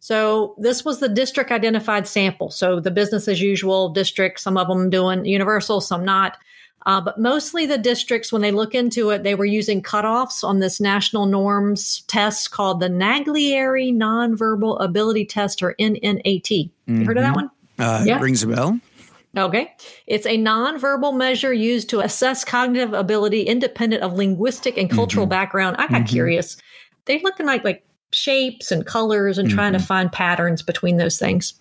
So 0.00 0.54
this 0.58 0.84
was 0.84 1.00
the 1.00 1.08
district 1.08 1.50
identified 1.50 2.06
sample. 2.06 2.50
So 2.50 2.80
the 2.80 2.90
business 2.90 3.28
as 3.28 3.40
usual 3.40 3.88
district, 3.88 4.40
some 4.40 4.56
of 4.56 4.68
them 4.68 4.90
doing 4.90 5.24
universal, 5.24 5.80
some 5.80 6.04
not. 6.04 6.36
Uh, 6.86 7.00
but 7.00 7.18
mostly 7.18 7.66
the 7.66 7.76
districts, 7.76 8.32
when 8.32 8.40
they 8.40 8.52
look 8.52 8.74
into 8.74 9.10
it, 9.10 9.22
they 9.22 9.34
were 9.34 9.44
using 9.44 9.82
cutoffs 9.82 10.44
on 10.44 10.60
this 10.60 10.80
national 10.80 11.26
norms 11.26 12.02
test 12.02 12.50
called 12.52 12.80
the 12.80 12.88
Naglieri 12.88 13.92
Nonverbal 13.92 14.80
Ability 14.82 15.26
Test, 15.26 15.62
or 15.62 15.74
NNAT. 15.78 16.22
Mm-hmm. 16.48 17.00
You 17.00 17.06
heard 17.06 17.18
of 17.18 17.24
that 17.24 17.34
mm-hmm. 17.34 17.46
one? 17.46 17.50
Uh, 17.78 18.04
yeah. 18.06 18.18
Rings 18.20 18.42
a 18.42 18.46
bell. 18.46 18.80
Okay. 19.36 19.74
It's 20.06 20.26
a 20.26 20.38
nonverbal 20.38 21.16
measure 21.16 21.52
used 21.52 21.90
to 21.90 22.00
assess 22.00 22.44
cognitive 22.44 22.94
ability 22.94 23.42
independent 23.42 24.02
of 24.02 24.14
linguistic 24.14 24.78
and 24.78 24.88
cultural 24.88 25.26
mm-hmm. 25.26 25.30
background. 25.30 25.76
I 25.78 25.88
got 25.88 26.02
mm-hmm. 26.02 26.04
curious. 26.06 26.56
They're 27.04 27.20
looking 27.20 27.46
like 27.46 27.64
like 27.64 27.84
shapes 28.18 28.70
and 28.72 28.84
colors 28.84 29.38
and 29.38 29.48
mm-hmm. 29.48 29.56
trying 29.56 29.72
to 29.72 29.78
mm-hmm. 29.78 29.86
find 29.86 30.12
patterns 30.12 30.62
between 30.62 30.96
those 30.96 31.18
things. 31.18 31.54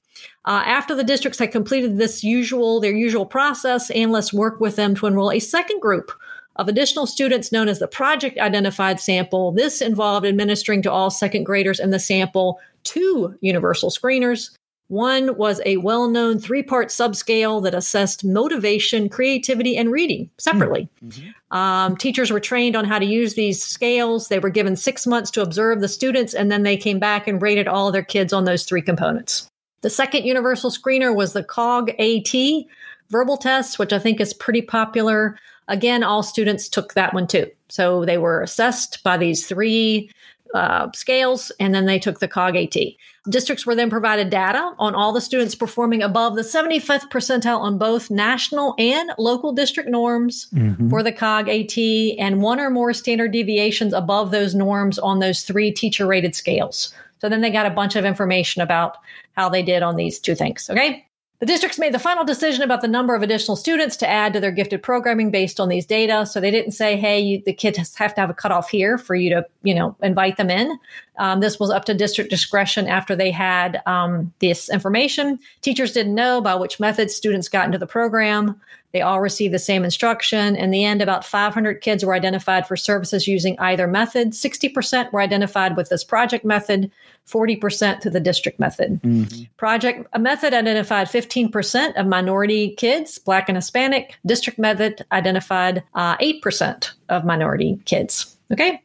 Uh, 0.46 0.64
after 0.66 0.96
the 0.96 1.04
districts 1.04 1.40
had 1.40 1.52
completed 1.52 1.98
this 1.98 2.24
usual 2.24 2.80
their 2.80 2.96
usual 2.96 3.26
process, 3.26 3.90
analysts 3.92 4.34
worked 4.34 4.62
with 4.62 4.76
them 4.76 4.96
to 4.96 5.08
enroll 5.08 5.32
a 5.32 5.40
second 5.40 5.80
group 5.82 6.12
of 6.56 6.68
additional 6.68 7.06
students 7.06 7.52
known 7.52 7.68
as 7.68 7.80
the 7.80 7.88
project 7.88 8.40
identified 8.40 9.00
sample. 9.00 9.52
This 9.52 9.82
involved 9.82 10.26
administering 10.26 10.82
to 10.84 10.92
all 10.92 11.12
second 11.12 11.44
graders 11.44 11.80
in 11.80 11.92
the 11.92 12.00
sample 12.00 12.60
two 12.84 13.38
universal 13.42 13.90
screeners. 13.90 14.56
One 14.90 15.36
was 15.36 15.60
a 15.66 15.78
well 15.78 16.08
known 16.08 16.40
three 16.40 16.64
part 16.64 16.90
subscale 16.90 17.62
that 17.64 17.74
assessed 17.74 18.24
motivation, 18.24 19.10
creativity, 19.10 19.76
and 19.76 19.92
reading 19.92 20.30
separately. 20.38 20.90
Mm-hmm. 21.04 21.58
Um, 21.58 21.98
teachers 21.98 22.32
were 22.32 22.40
trained 22.40 22.76
on 22.76 22.86
how 22.86 23.00
to 23.00 23.06
use 23.06 23.34
these 23.34 23.62
scales. 23.62 24.30
They 24.30 24.40
were 24.40 24.50
given 24.50 24.76
six 24.76 25.06
months 25.06 25.32
to 25.32 25.42
observe 25.42 25.82
the 25.82 25.88
students, 25.90 26.34
and 26.34 26.50
then 26.50 26.64
they 26.64 26.78
came 26.78 27.00
back 27.00 27.28
and 27.28 27.42
rated 27.42 27.68
all 27.68 27.92
their 27.92 28.04
kids 28.04 28.32
on 28.32 28.46
those 28.46 28.64
three 28.64 28.82
components. 28.82 29.50
The 29.82 29.90
second 29.90 30.26
universal 30.26 30.72
screener 30.72 31.14
was 31.14 31.34
the 31.34 31.44
CogAT 31.44 32.66
verbal 33.10 33.38
test, 33.38 33.80
which 33.80 33.94
I 33.94 34.00
think 34.00 34.20
is 34.20 34.34
pretty 34.34 34.62
popular. 34.62 35.38
Again, 35.68 36.04
all 36.04 36.24
students 36.24 36.70
took 36.70 36.94
that 36.94 37.14
one 37.14 37.28
too. 37.28 37.50
So 37.70 38.06
they 38.06 38.18
were 38.18 38.42
assessed 38.42 39.04
by 39.04 39.18
these 39.18 39.46
three 39.46 40.10
uh, 40.54 40.90
scales, 40.94 41.52
and 41.60 41.76
then 41.76 41.86
they 41.86 42.00
took 42.00 42.20
the 42.20 42.28
CogAT. 42.28 42.96
Districts 43.30 43.66
were 43.66 43.76
then 43.76 43.90
provided 43.90 44.30
data 44.30 44.74
on 44.80 44.96
all 44.96 45.12
the 45.12 45.22
students 45.22 45.56
performing 45.56 46.02
above 46.02 46.36
the 46.36 46.42
75th 46.42 47.10
percentile 47.10 47.60
on 47.60 47.78
both 47.78 48.10
national 48.10 48.76
and 48.78 49.12
local 49.18 49.52
district 49.52 49.90
norms 49.90 50.48
mm-hmm. 50.54 50.90
for 50.90 51.04
the 51.04 51.12
CogAT, 51.12 52.16
and 52.20 52.42
one 52.42 52.60
or 52.60 52.70
more 52.70 52.94
standard 52.94 53.32
deviations 53.32 53.94
above 53.94 54.32
those 54.32 54.56
norms 54.56 55.00
on 55.00 55.20
those 55.20 55.42
three 55.42 55.72
teacher 55.72 56.06
rated 56.06 56.36
scales. 56.36 56.94
So 57.20 57.30
then 57.30 57.42
they 57.42 57.50
got 57.50 57.66
a 57.66 57.72
bunch 57.72 57.96
of 57.96 58.06
information 58.06 58.62
about 58.62 58.98
how 59.36 59.50
they 59.50 59.64
did 59.64 59.84
on 59.84 59.96
these 59.96 60.20
two 60.20 60.36
things. 60.36 60.70
Okay. 60.70 61.07
The 61.40 61.46
districts 61.46 61.78
made 61.78 61.94
the 61.94 62.00
final 62.00 62.26
decision 62.26 62.64
about 62.64 62.82
the 62.82 62.88
number 62.88 63.14
of 63.14 63.22
additional 63.22 63.56
students 63.56 63.96
to 63.98 64.10
add 64.10 64.34
to 64.34 64.40
their 64.40 64.52
gifted 64.52 64.82
programming 64.82 65.30
based 65.30 65.60
on 65.60 65.70
these 65.70 65.86
data. 65.86 66.26
So 66.26 66.40
they 66.40 66.50
didn't 66.50 66.72
say, 66.72 66.98
"Hey, 66.98 67.20
you, 67.20 67.44
the 67.46 67.54
kids 67.54 67.96
have 67.96 68.16
to 68.16 68.22
have 68.22 68.32
a 68.32 68.34
cutoff 68.34 68.70
here 68.70 68.98
for 68.98 69.14
you 69.14 69.30
to, 69.30 69.46
you 69.62 69.76
know, 69.76 69.96
invite 70.02 70.38
them 70.38 70.50
in." 70.50 70.80
Um, 71.20 71.40
this 71.40 71.60
was 71.60 71.70
up 71.70 71.86
to 71.86 71.94
district 71.94 72.32
discretion 72.32 72.88
after 72.88 73.16
they 73.16 73.30
had 73.30 73.84
um, 73.86 74.34
this 74.40 74.68
information. 74.68 75.38
Teachers 75.62 75.92
didn't 75.92 76.16
know 76.16 76.42
by 76.42 76.56
which 76.56 76.80
methods 76.80 77.14
students 77.14 77.50
got 77.50 77.66
into 77.66 77.78
the 77.78 77.86
program. 77.86 78.60
They 78.94 79.02
all 79.02 79.20
received 79.20 79.54
the 79.54 79.60
same 79.60 79.84
instruction. 79.84 80.56
In 80.56 80.72
the 80.72 80.84
end, 80.84 81.04
about 81.04 81.26
500 81.26 81.82
kids 81.82 82.04
were 82.04 82.16
identified 82.16 82.68
for 82.68 82.76
services 82.76 83.28
using 83.28 83.60
either 83.60 83.86
method. 83.86 84.32
60% 84.32 85.12
were 85.12 85.22
identified 85.22 85.78
with 85.78 85.90
this 85.90 86.04
project 86.04 86.46
method, 86.46 86.90
40% 87.28 88.02
through 88.02 88.12
the 88.12 88.20
district 88.20 88.60
method. 88.60 89.02
Mm-hmm. 89.02 89.44
Project 89.58 90.08
a 90.14 90.20
method 90.20 90.54
identified 90.54 91.08
15% 91.08 91.96
of 91.96 92.08
minority 92.08 92.74
kids, 92.76 93.20
Black 93.20 93.50
and 93.50 93.58
Hispanic. 93.58 94.18
District 94.26 94.58
method 94.58 95.06
identified 95.12 95.84
uh, 95.94 96.18
8% 96.18 96.92
of 97.10 97.26
minority 97.26 97.80
kids. 97.86 98.38
Okay. 98.52 98.82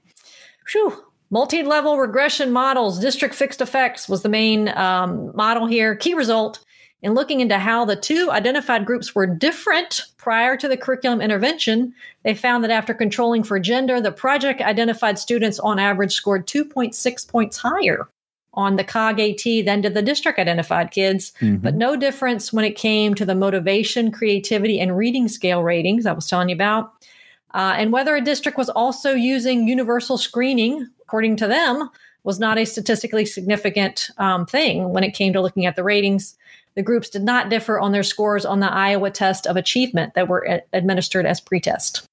Whew. 0.73 1.05
Multi-level 1.31 1.97
regression 1.97 2.53
models, 2.53 3.01
district 3.01 3.35
fixed 3.35 3.63
effects 3.63 4.07
was 4.07 4.23
the 4.23 4.29
main 4.29 4.69
um, 4.77 5.35
model 5.35 5.67
here. 5.67 5.97
Key 5.97 6.13
result 6.13 6.63
in 7.03 7.15
looking 7.15 7.41
into 7.41 7.59
how 7.59 7.85
the 7.85 7.97
two 7.97 8.31
identified 8.31 8.87
groups 8.87 9.15
were 9.15 9.27
different 9.27 10.03
prior 10.19 10.57
to 10.57 10.69
the 10.69 10.77
curriculum 10.77 11.21
intervention, 11.21 11.95
they 12.23 12.35
found 12.35 12.63
that 12.63 12.71
after 12.71 12.95
controlling 12.95 13.43
for 13.43 13.59
gender, 13.59 14.01
the 14.01 14.13
project 14.13 14.61
identified 14.61 15.19
students 15.19 15.59
on 15.59 15.81
average 15.81 16.13
scored 16.13 16.47
2.6 16.47 17.29
points 17.29 17.57
higher 17.57 18.09
on 18.55 18.77
the 18.77 18.85
CogAT 18.85 19.65
than 19.65 19.81
did 19.81 19.95
the 19.95 20.03
district 20.03 20.39
identified 20.39 20.91
kids, 20.91 21.33
mm-hmm. 21.41 21.57
but 21.57 21.75
no 21.75 21.97
difference 21.97 22.53
when 22.53 22.65
it 22.65 22.77
came 22.77 23.15
to 23.15 23.25
the 23.25 23.35
motivation, 23.35 24.13
creativity, 24.13 24.79
and 24.79 24.97
reading 24.97 25.29
scale 25.29 25.63
ratings 25.63 26.07
I 26.07 26.13
was 26.13 26.27
telling 26.27 26.51
you 26.51 26.55
about. 26.55 26.93
Uh, 27.55 27.75
and 27.77 27.93
whether 27.93 28.15
a 28.17 28.21
district 28.21 28.59
was 28.59 28.69
also 28.71 29.13
using 29.13 29.69
universal 29.69 30.19
screening, 30.19 30.89
according 31.03 31.37
to 31.37 31.47
them, 31.47 31.91
was 32.25 32.39
not 32.39 32.59
a 32.59 32.65
statistically 32.65 33.25
significant 33.25 34.11
um, 34.19 34.47
thing 34.47 34.91
when 34.91 35.05
it 35.05 35.13
came 35.13 35.33
to 35.33 35.41
looking 35.41 35.67
at 35.67 35.77
the 35.77 35.83
ratings. 35.83 36.37
The 36.75 36.83
groups 36.83 37.11
did 37.11 37.23
not 37.23 37.51
differ 37.51 37.79
on 37.79 37.93
their 37.93 38.03
scores 38.03 38.47
on 38.47 38.61
the 38.61 38.73
Iowa 38.73 39.11
test 39.11 39.47
of 39.47 39.57
achievement 39.57 40.15
that 40.15 40.29
were 40.29 40.47
a- 40.49 40.63
administered 40.73 41.27
as 41.27 41.41
pretest. 41.41 42.07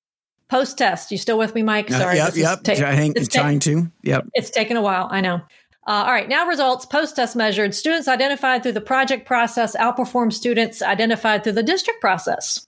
Post 0.49 0.79
test, 0.79 1.11
you 1.11 1.17
still 1.17 1.37
with 1.37 1.53
me, 1.53 1.61
Mike? 1.61 1.89
Sorry. 1.89 2.19
Uh, 2.19 2.25
yep, 2.25 2.35
yep. 2.35 2.63
Ta- 2.63 2.75
trying, 2.75 3.13
trying 3.13 3.59
to. 3.59 3.89
Yep. 4.03 4.29
It's 4.33 4.49
taken 4.49 4.77
a 4.77 4.81
while. 4.81 5.07
I 5.11 5.21
know. 5.21 5.41
Uh, 5.89 6.03
all 6.05 6.11
right, 6.11 6.29
now 6.29 6.45
results 6.45 6.85
post 6.85 7.15
test 7.15 7.35
measured. 7.35 7.73
Students 7.73 8.07
identified 8.07 8.61
through 8.61 8.73
the 8.73 8.79
project 8.79 9.25
process 9.25 9.75
outperformed 9.75 10.33
students 10.33 10.83
identified 10.83 11.43
through 11.43 11.53
the 11.53 11.63
district 11.63 11.99
process 11.99 12.67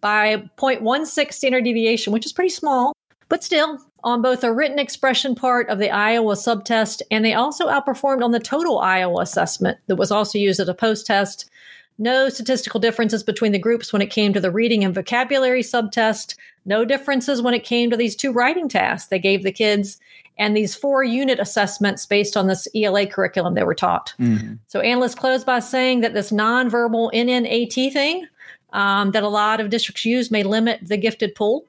by 0.00 0.48
0.16 0.56 1.34
standard 1.34 1.64
deviation, 1.64 2.14
which 2.14 2.24
is 2.24 2.32
pretty 2.32 2.48
small, 2.48 2.94
but 3.28 3.44
still 3.44 3.78
on 4.04 4.22
both 4.22 4.42
a 4.42 4.50
written 4.50 4.78
expression 4.78 5.34
part 5.34 5.68
of 5.68 5.78
the 5.78 5.90
Iowa 5.90 6.34
subtest, 6.34 7.02
and 7.10 7.22
they 7.22 7.34
also 7.34 7.68
outperformed 7.68 8.24
on 8.24 8.30
the 8.30 8.40
total 8.40 8.78
Iowa 8.78 9.20
assessment 9.20 9.76
that 9.88 9.96
was 9.96 10.10
also 10.10 10.38
used 10.38 10.58
as 10.58 10.68
a 10.68 10.72
post 10.72 11.04
test. 11.04 11.50
No 12.02 12.28
statistical 12.28 12.80
differences 12.80 13.22
between 13.22 13.52
the 13.52 13.60
groups 13.60 13.92
when 13.92 14.02
it 14.02 14.10
came 14.10 14.32
to 14.32 14.40
the 14.40 14.50
reading 14.50 14.82
and 14.82 14.92
vocabulary 14.92 15.62
subtest. 15.62 16.34
No 16.64 16.84
differences 16.84 17.40
when 17.40 17.54
it 17.54 17.62
came 17.62 17.90
to 17.90 17.96
these 17.96 18.16
two 18.16 18.32
writing 18.32 18.68
tasks 18.68 19.08
they 19.08 19.20
gave 19.20 19.44
the 19.44 19.52
kids 19.52 20.00
and 20.36 20.56
these 20.56 20.74
four 20.74 21.04
unit 21.04 21.38
assessments 21.38 22.04
based 22.04 22.36
on 22.36 22.48
this 22.48 22.66
ELA 22.74 23.06
curriculum 23.06 23.54
they 23.54 23.62
were 23.62 23.72
taught. 23.72 24.14
Mm-hmm. 24.18 24.54
So 24.66 24.80
analysts 24.80 25.14
closed 25.14 25.46
by 25.46 25.60
saying 25.60 26.00
that 26.00 26.12
this 26.12 26.32
nonverbal 26.32 27.12
NNAT 27.12 27.92
thing 27.92 28.26
um, 28.72 29.12
that 29.12 29.22
a 29.22 29.28
lot 29.28 29.60
of 29.60 29.70
districts 29.70 30.04
use 30.04 30.28
may 30.28 30.42
limit 30.42 30.80
the 30.82 30.96
gifted 30.96 31.36
pool 31.36 31.66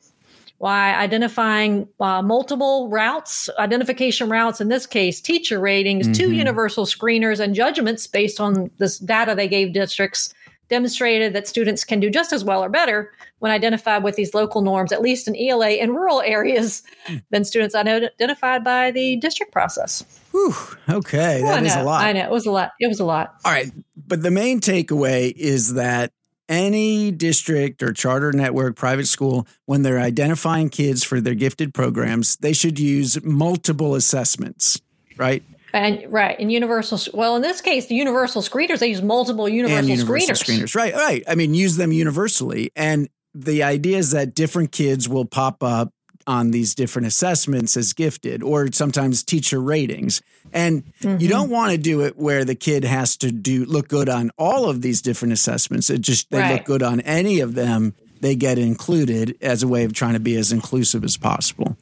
why 0.58 0.96
identifying 0.96 1.88
uh, 2.00 2.22
multiple 2.22 2.90
routes, 2.90 3.50
identification 3.60 4.30
routes, 4.30 4.62
in 4.62 4.70
this 4.70 4.86
case, 4.86 5.20
teacher 5.20 5.60
ratings, 5.60 6.06
mm-hmm. 6.06 6.14
two 6.14 6.32
universal 6.32 6.86
screeners, 6.86 7.40
and 7.40 7.54
judgments 7.54 8.08
based 8.08 8.40
on 8.40 8.72
this 8.78 8.98
data 8.98 9.36
they 9.36 9.48
gave 9.48 9.74
districts 9.74 10.34
demonstrated 10.70 11.34
that 11.34 11.48
students 11.48 11.84
can 11.84 12.00
do 12.00 12.10
just 12.10 12.34
as 12.34 12.44
well 12.44 12.64
or 12.64 12.70
better 12.70 13.12
when 13.40 13.52
identified 13.52 14.04
with 14.04 14.16
these 14.16 14.34
local 14.34 14.62
norms, 14.62 14.92
at 14.92 15.02
least 15.02 15.28
in 15.28 15.36
ELA 15.36 15.72
in 15.72 15.92
rural 15.92 16.22
areas, 16.26 16.84
hmm. 17.06 17.18
than 17.30 17.44
students 17.44 17.76
identified 17.76 18.64
by 18.64 18.92
the 18.92 19.18
district 19.18 19.52
process. 19.52 20.04
Whew, 20.32 20.56
okay, 20.90 21.42
that 21.44 21.64
is 21.64 21.76
a 21.76 21.84
lot. 21.84 22.06
I 22.06 22.14
know 22.14 22.24
it 22.24 22.32
was 22.32 22.46
a 22.46 22.52
lot. 22.52 22.72
It 22.80 22.88
was 22.88 23.00
a 23.00 23.06
lot. 23.06 23.36
All 23.46 23.52
right, 23.52 23.72
but 24.08 24.24
the 24.24 24.32
main 24.32 24.62
takeaway 24.62 25.32
is 25.36 25.76
that 25.76 26.12
any 26.50 27.12
district 27.12 27.82
or 27.82 27.94
charter 27.94 28.32
network, 28.32 28.76
private 28.76 29.08
school, 29.08 29.48
when 29.66 29.82
they're 29.82 30.00
identifying 30.00 30.70
kids 30.70 31.04
for 31.04 31.22
their 31.22 31.36
gifted 31.36 31.74
programs, 31.74 32.36
they 32.38 32.54
should 32.54 32.80
use 32.80 33.24
multiple 33.24 33.96
assessments, 33.96 34.82
right? 35.18 35.44
And 35.74 36.06
right, 36.12 36.38
and 36.40 36.52
universal. 36.52 37.00
Well, 37.18 37.36
in 37.36 37.42
this 37.42 37.60
case, 37.60 37.88
the 37.88 37.96
universal 37.96 38.44
screeners 38.44 38.80
they 38.80 38.90
use 38.90 39.02
multiple 39.02 39.50
universal, 39.50 39.90
universal 39.90 40.36
screeners. 40.36 40.62
screeners. 40.62 40.76
Right, 40.76 40.94
right. 40.94 41.24
I 41.28 41.34
mean, 41.34 41.56
use 41.56 41.78
them 41.78 41.92
universally, 41.92 42.72
and 42.76 43.10
the 43.34 43.64
idea 43.64 43.98
is 43.98 44.12
that 44.12 44.36
different 44.36 44.72
kids 44.72 45.10
will 45.10 45.26
pop 45.26 45.64
up 45.64 45.92
on 46.28 46.52
these 46.52 46.76
different 46.76 47.08
assessments 47.08 47.76
as 47.78 47.94
gifted 47.94 48.44
or 48.44 48.72
sometimes 48.72 49.24
teacher 49.24 49.60
ratings. 49.60 50.22
And 50.52 50.84
mm-hmm. 51.02 51.20
you 51.20 51.28
don't 51.28 51.50
want 51.50 51.72
to 51.72 51.78
do 51.78 52.02
it 52.02 52.18
where 52.18 52.46
the 52.46 52.56
kid 52.56 52.84
has 52.84 53.18
to 53.18 53.32
do 53.32 53.66
look 53.66 53.88
good 53.88 54.10
on 54.10 54.32
all 54.38 54.70
of 54.70 54.82
these 54.82 55.02
different 55.02 55.34
assessments. 55.34 55.90
It 55.90 56.02
just 56.02 56.30
they 56.30 56.40
right. 56.40 56.54
look 56.54 56.66
good 56.66 56.84
on 56.84 57.02
any 57.02 57.40
of 57.40 57.56
them, 57.56 57.96
they 58.22 58.36
get 58.36 58.58
included 58.58 59.38
as 59.42 59.64
a 59.64 59.68
way 59.68 59.84
of 59.84 59.94
trying 59.94 60.14
to 60.14 60.20
be 60.20 60.36
as 60.36 60.52
inclusive 60.52 61.04
as 61.04 61.18
possible. 61.18 61.78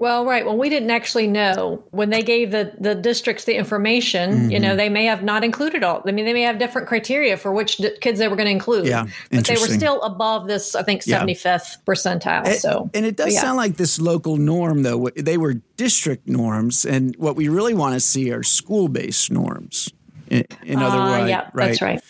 Well, 0.00 0.24
right. 0.24 0.46
Well, 0.46 0.56
we 0.56 0.70
didn't 0.70 0.90
actually 0.90 1.26
know 1.26 1.84
when 1.90 2.08
they 2.08 2.22
gave 2.22 2.52
the, 2.52 2.72
the 2.80 2.94
districts 2.94 3.44
the 3.44 3.54
information. 3.54 4.32
Mm-hmm. 4.32 4.50
You 4.50 4.58
know, 4.58 4.74
they 4.74 4.88
may 4.88 5.04
have 5.04 5.22
not 5.22 5.44
included 5.44 5.84
all. 5.84 6.02
I 6.06 6.12
mean, 6.12 6.24
they 6.24 6.32
may 6.32 6.40
have 6.40 6.58
different 6.58 6.88
criteria 6.88 7.36
for 7.36 7.52
which 7.52 7.76
d- 7.76 7.94
kids 8.00 8.18
they 8.18 8.26
were 8.26 8.34
going 8.34 8.46
to 8.46 8.50
include. 8.50 8.86
Yeah, 8.86 9.08
but 9.30 9.44
they 9.44 9.60
were 9.60 9.68
still 9.68 10.00
above 10.00 10.46
this, 10.46 10.74
I 10.74 10.84
think, 10.84 11.02
seventy 11.02 11.34
fifth 11.34 11.76
yeah. 11.76 11.84
percentile. 11.84 12.46
And, 12.46 12.56
so, 12.56 12.88
and 12.94 13.04
it 13.04 13.16
does 13.16 13.34
yeah. 13.34 13.42
sound 13.42 13.58
like 13.58 13.76
this 13.76 14.00
local 14.00 14.38
norm, 14.38 14.84
though. 14.84 15.10
They 15.14 15.36
were 15.36 15.60
district 15.76 16.26
norms, 16.26 16.86
and 16.86 17.14
what 17.16 17.36
we 17.36 17.50
really 17.50 17.74
want 17.74 17.92
to 17.92 18.00
see 18.00 18.32
are 18.32 18.42
school 18.42 18.88
based 18.88 19.30
norms. 19.30 19.92
In, 20.30 20.46
in 20.64 20.78
other 20.78 20.96
uh, 20.96 21.10
words, 21.10 21.28
yeah, 21.28 21.50
right? 21.52 21.66
that's 21.66 21.82
right. 21.82 22.00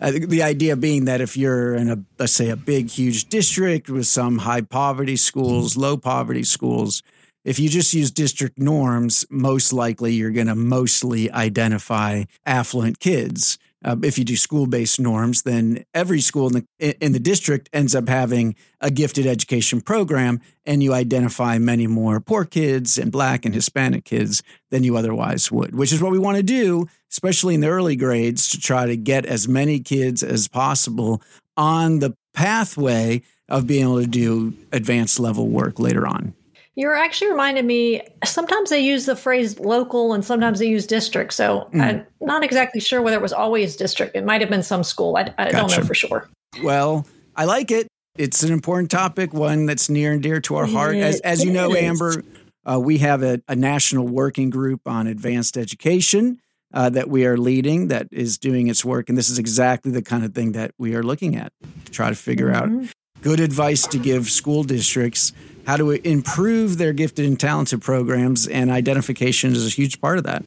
Uh, 0.00 0.12
the 0.12 0.44
idea 0.44 0.76
being 0.76 1.06
that 1.06 1.20
if 1.20 1.36
you're 1.36 1.74
in 1.74 1.90
a 1.90 1.98
let's 2.16 2.32
say 2.32 2.48
a 2.50 2.56
big 2.56 2.90
huge 2.90 3.28
district 3.28 3.90
with 3.90 4.06
some 4.06 4.38
high 4.38 4.60
poverty 4.60 5.16
schools, 5.16 5.76
low 5.76 5.96
poverty 5.96 6.44
schools 6.44 7.02
if 7.44 7.58
you 7.58 7.68
just 7.68 7.94
use 7.94 8.10
district 8.10 8.58
norms, 8.58 9.24
most 9.30 9.72
likely 9.72 10.12
you're 10.12 10.30
going 10.30 10.46
to 10.46 10.54
mostly 10.54 11.30
identify 11.30 12.24
affluent 12.44 13.00
kids. 13.00 13.58
Uh, 13.82 13.96
if 14.02 14.18
you 14.18 14.24
do 14.24 14.36
school 14.36 14.66
based 14.66 15.00
norms, 15.00 15.42
then 15.42 15.84
every 15.94 16.20
school 16.20 16.48
in 16.48 16.66
the, 16.78 17.04
in 17.04 17.12
the 17.12 17.18
district 17.18 17.70
ends 17.72 17.94
up 17.94 18.08
having 18.08 18.54
a 18.80 18.90
gifted 18.90 19.26
education 19.26 19.80
program, 19.80 20.38
and 20.66 20.82
you 20.82 20.92
identify 20.92 21.56
many 21.56 21.86
more 21.86 22.20
poor 22.20 22.44
kids 22.44 22.98
and 22.98 23.10
Black 23.10 23.46
and 23.46 23.54
Hispanic 23.54 24.04
kids 24.04 24.42
than 24.70 24.84
you 24.84 24.96
otherwise 24.98 25.50
would, 25.50 25.74
which 25.74 25.94
is 25.94 26.02
what 26.02 26.12
we 26.12 26.18
want 26.18 26.36
to 26.36 26.42
do, 26.42 26.86
especially 27.10 27.54
in 27.54 27.62
the 27.62 27.68
early 27.68 27.96
grades, 27.96 28.50
to 28.50 28.60
try 28.60 28.84
to 28.84 28.98
get 28.98 29.24
as 29.24 29.48
many 29.48 29.80
kids 29.80 30.22
as 30.22 30.46
possible 30.46 31.22
on 31.56 32.00
the 32.00 32.14
pathway 32.34 33.22
of 33.48 33.66
being 33.66 33.84
able 33.84 34.00
to 34.00 34.06
do 34.06 34.54
advanced 34.72 35.18
level 35.18 35.48
work 35.48 35.78
later 35.78 36.06
on. 36.06 36.34
You're 36.76 36.94
actually 36.94 37.30
reminding 37.32 37.66
me. 37.66 38.02
Sometimes 38.24 38.70
they 38.70 38.80
use 38.80 39.06
the 39.06 39.16
phrase 39.16 39.58
local, 39.58 40.12
and 40.12 40.24
sometimes 40.24 40.58
they 40.60 40.66
use 40.66 40.86
district. 40.86 41.32
So 41.34 41.68
Mm. 41.74 41.80
I'm 41.82 42.06
not 42.20 42.44
exactly 42.44 42.80
sure 42.80 43.02
whether 43.02 43.16
it 43.16 43.22
was 43.22 43.32
always 43.32 43.76
district. 43.76 44.16
It 44.16 44.24
might 44.24 44.40
have 44.40 44.50
been 44.50 44.62
some 44.62 44.84
school. 44.84 45.16
I, 45.16 45.32
I 45.36 45.50
don't 45.50 45.70
know 45.70 45.82
for 45.82 45.94
sure. 45.94 46.28
Well, 46.62 47.06
I 47.36 47.44
like 47.44 47.70
it. 47.70 47.86
It's 48.16 48.42
an 48.42 48.52
important 48.52 48.90
topic, 48.90 49.32
one 49.32 49.66
that's 49.66 49.88
near 49.88 50.12
and 50.12 50.22
dear 50.22 50.40
to 50.42 50.56
our 50.56 50.66
heart. 50.66 50.96
As, 50.96 51.20
as 51.20 51.44
you 51.44 51.52
know. 51.52 51.74
Amber, 51.74 52.22
uh, 52.64 52.78
we 52.78 52.98
have 52.98 53.22
a, 53.22 53.40
a 53.48 53.56
national 53.56 54.06
working 54.06 54.50
group 54.50 54.80
on 54.86 55.06
advanced 55.06 55.56
education 55.56 56.38
uh, 56.74 56.90
that 56.90 57.08
we 57.08 57.24
are 57.26 57.36
leading 57.38 57.88
that 57.88 58.08
is 58.12 58.36
doing 58.38 58.68
its 58.68 58.84
work. 58.84 59.08
And 59.08 59.16
this 59.18 59.28
is 59.30 59.38
exactly 59.38 59.90
the 59.92 60.02
kind 60.02 60.24
of 60.24 60.34
thing 60.34 60.52
that 60.52 60.72
we 60.78 60.94
are 60.94 61.02
looking 61.02 61.36
at 61.36 61.52
to 61.84 61.90
try 61.92 62.08
to 62.10 62.14
figure 62.16 62.50
out 62.52 62.68
Mhm. 62.68 62.90
good 63.22 63.40
advice 63.40 63.86
to 63.88 63.98
give 63.98 64.28
school 64.30 64.62
districts 64.64 65.32
how 65.66 65.76
to 65.76 65.90
improve 65.90 66.78
their 66.78 66.92
gifted 66.92 67.26
and 67.26 67.38
talented 67.38 67.82
programs. 67.82 68.46
And 68.46 68.70
identification 68.70 69.52
is 69.52 69.66
a 69.66 69.70
huge 69.70 70.00
part 70.00 70.18
of 70.18 70.24
that. 70.24 70.44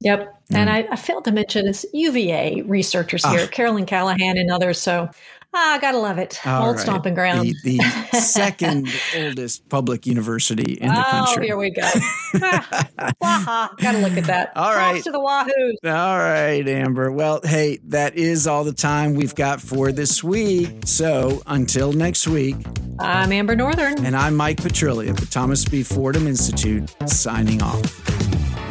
Yep. 0.00 0.34
And 0.52 0.70
I, 0.70 0.88
I 0.90 0.96
failed 0.96 1.24
to 1.26 1.32
mention 1.32 1.68
it's 1.68 1.84
UVA 1.92 2.62
researchers 2.62 3.24
here, 3.26 3.40
Mm. 3.40 3.44
Ah. 3.44 3.50
Carolyn 3.50 3.86
Callahan 3.86 4.38
and 4.38 4.50
others. 4.50 4.78
So 4.78 5.10
ah, 5.54 5.78
gotta 5.80 5.98
love 5.98 6.18
it. 6.18 6.40
All 6.46 6.66
Old 6.66 6.76
right. 6.76 6.82
stomping 6.82 7.14
ground. 7.14 7.52
The, 7.64 7.78
the 7.78 8.18
second 8.20 8.88
oldest 9.16 9.68
public 9.68 10.06
university 10.06 10.74
in 10.74 10.88
the 10.88 11.02
country. 11.02 11.42
oh, 11.44 11.46
here 11.46 11.56
we 11.56 11.70
go. 11.70 11.88
Ah, 12.42 13.12
Waha. 13.20 13.74
Gotta 13.78 13.98
look 13.98 14.16
at 14.16 14.24
that. 14.24 14.52
All 14.56 14.72
right. 14.74 14.92
Props 15.02 15.04
to 15.04 15.10
the 15.10 15.18
Wahoos. 15.18 15.74
All 15.84 16.18
right, 16.18 16.66
Amber. 16.68 17.10
Well, 17.10 17.40
hey, 17.42 17.80
that 17.88 18.14
is 18.14 18.46
all 18.46 18.62
the 18.64 18.72
time 18.72 19.14
we've 19.14 19.34
got 19.34 19.60
for 19.60 19.90
this 19.92 20.22
week. 20.22 20.70
So 20.86 21.42
until 21.46 21.92
next 21.92 22.28
week, 22.28 22.56
I'm 23.00 23.32
Amber 23.32 23.56
Northern. 23.56 24.04
and 24.04 24.14
I'm 24.16 24.36
Mike 24.36 24.58
Petrilli 24.58 25.08
at 25.10 25.16
the 25.16 25.26
Thomas 25.26 25.64
B. 25.64 25.82
Fordham 25.82 26.26
Institute, 26.28 26.88
signing 27.08 27.62
off. 27.62 28.19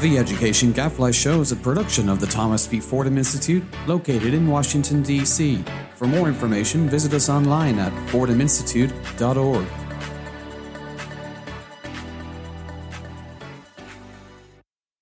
The 0.01 0.17
Education 0.17 0.71
Gadfly 0.71 1.11
Show 1.11 1.41
is 1.41 1.51
a 1.51 1.57
production 1.57 2.07
of 2.07 2.21
the 2.21 2.27
Thomas 2.27 2.65
B. 2.65 2.79
Fordham 2.79 3.17
Institute, 3.17 3.61
located 3.85 4.33
in 4.33 4.47
Washington, 4.47 5.03
D.C. 5.03 5.61
For 5.95 6.07
more 6.07 6.29
information, 6.29 6.87
visit 6.87 7.13
us 7.13 7.27
online 7.27 7.77
at 7.77 7.91
fordhaminstitute.org. 8.07 9.88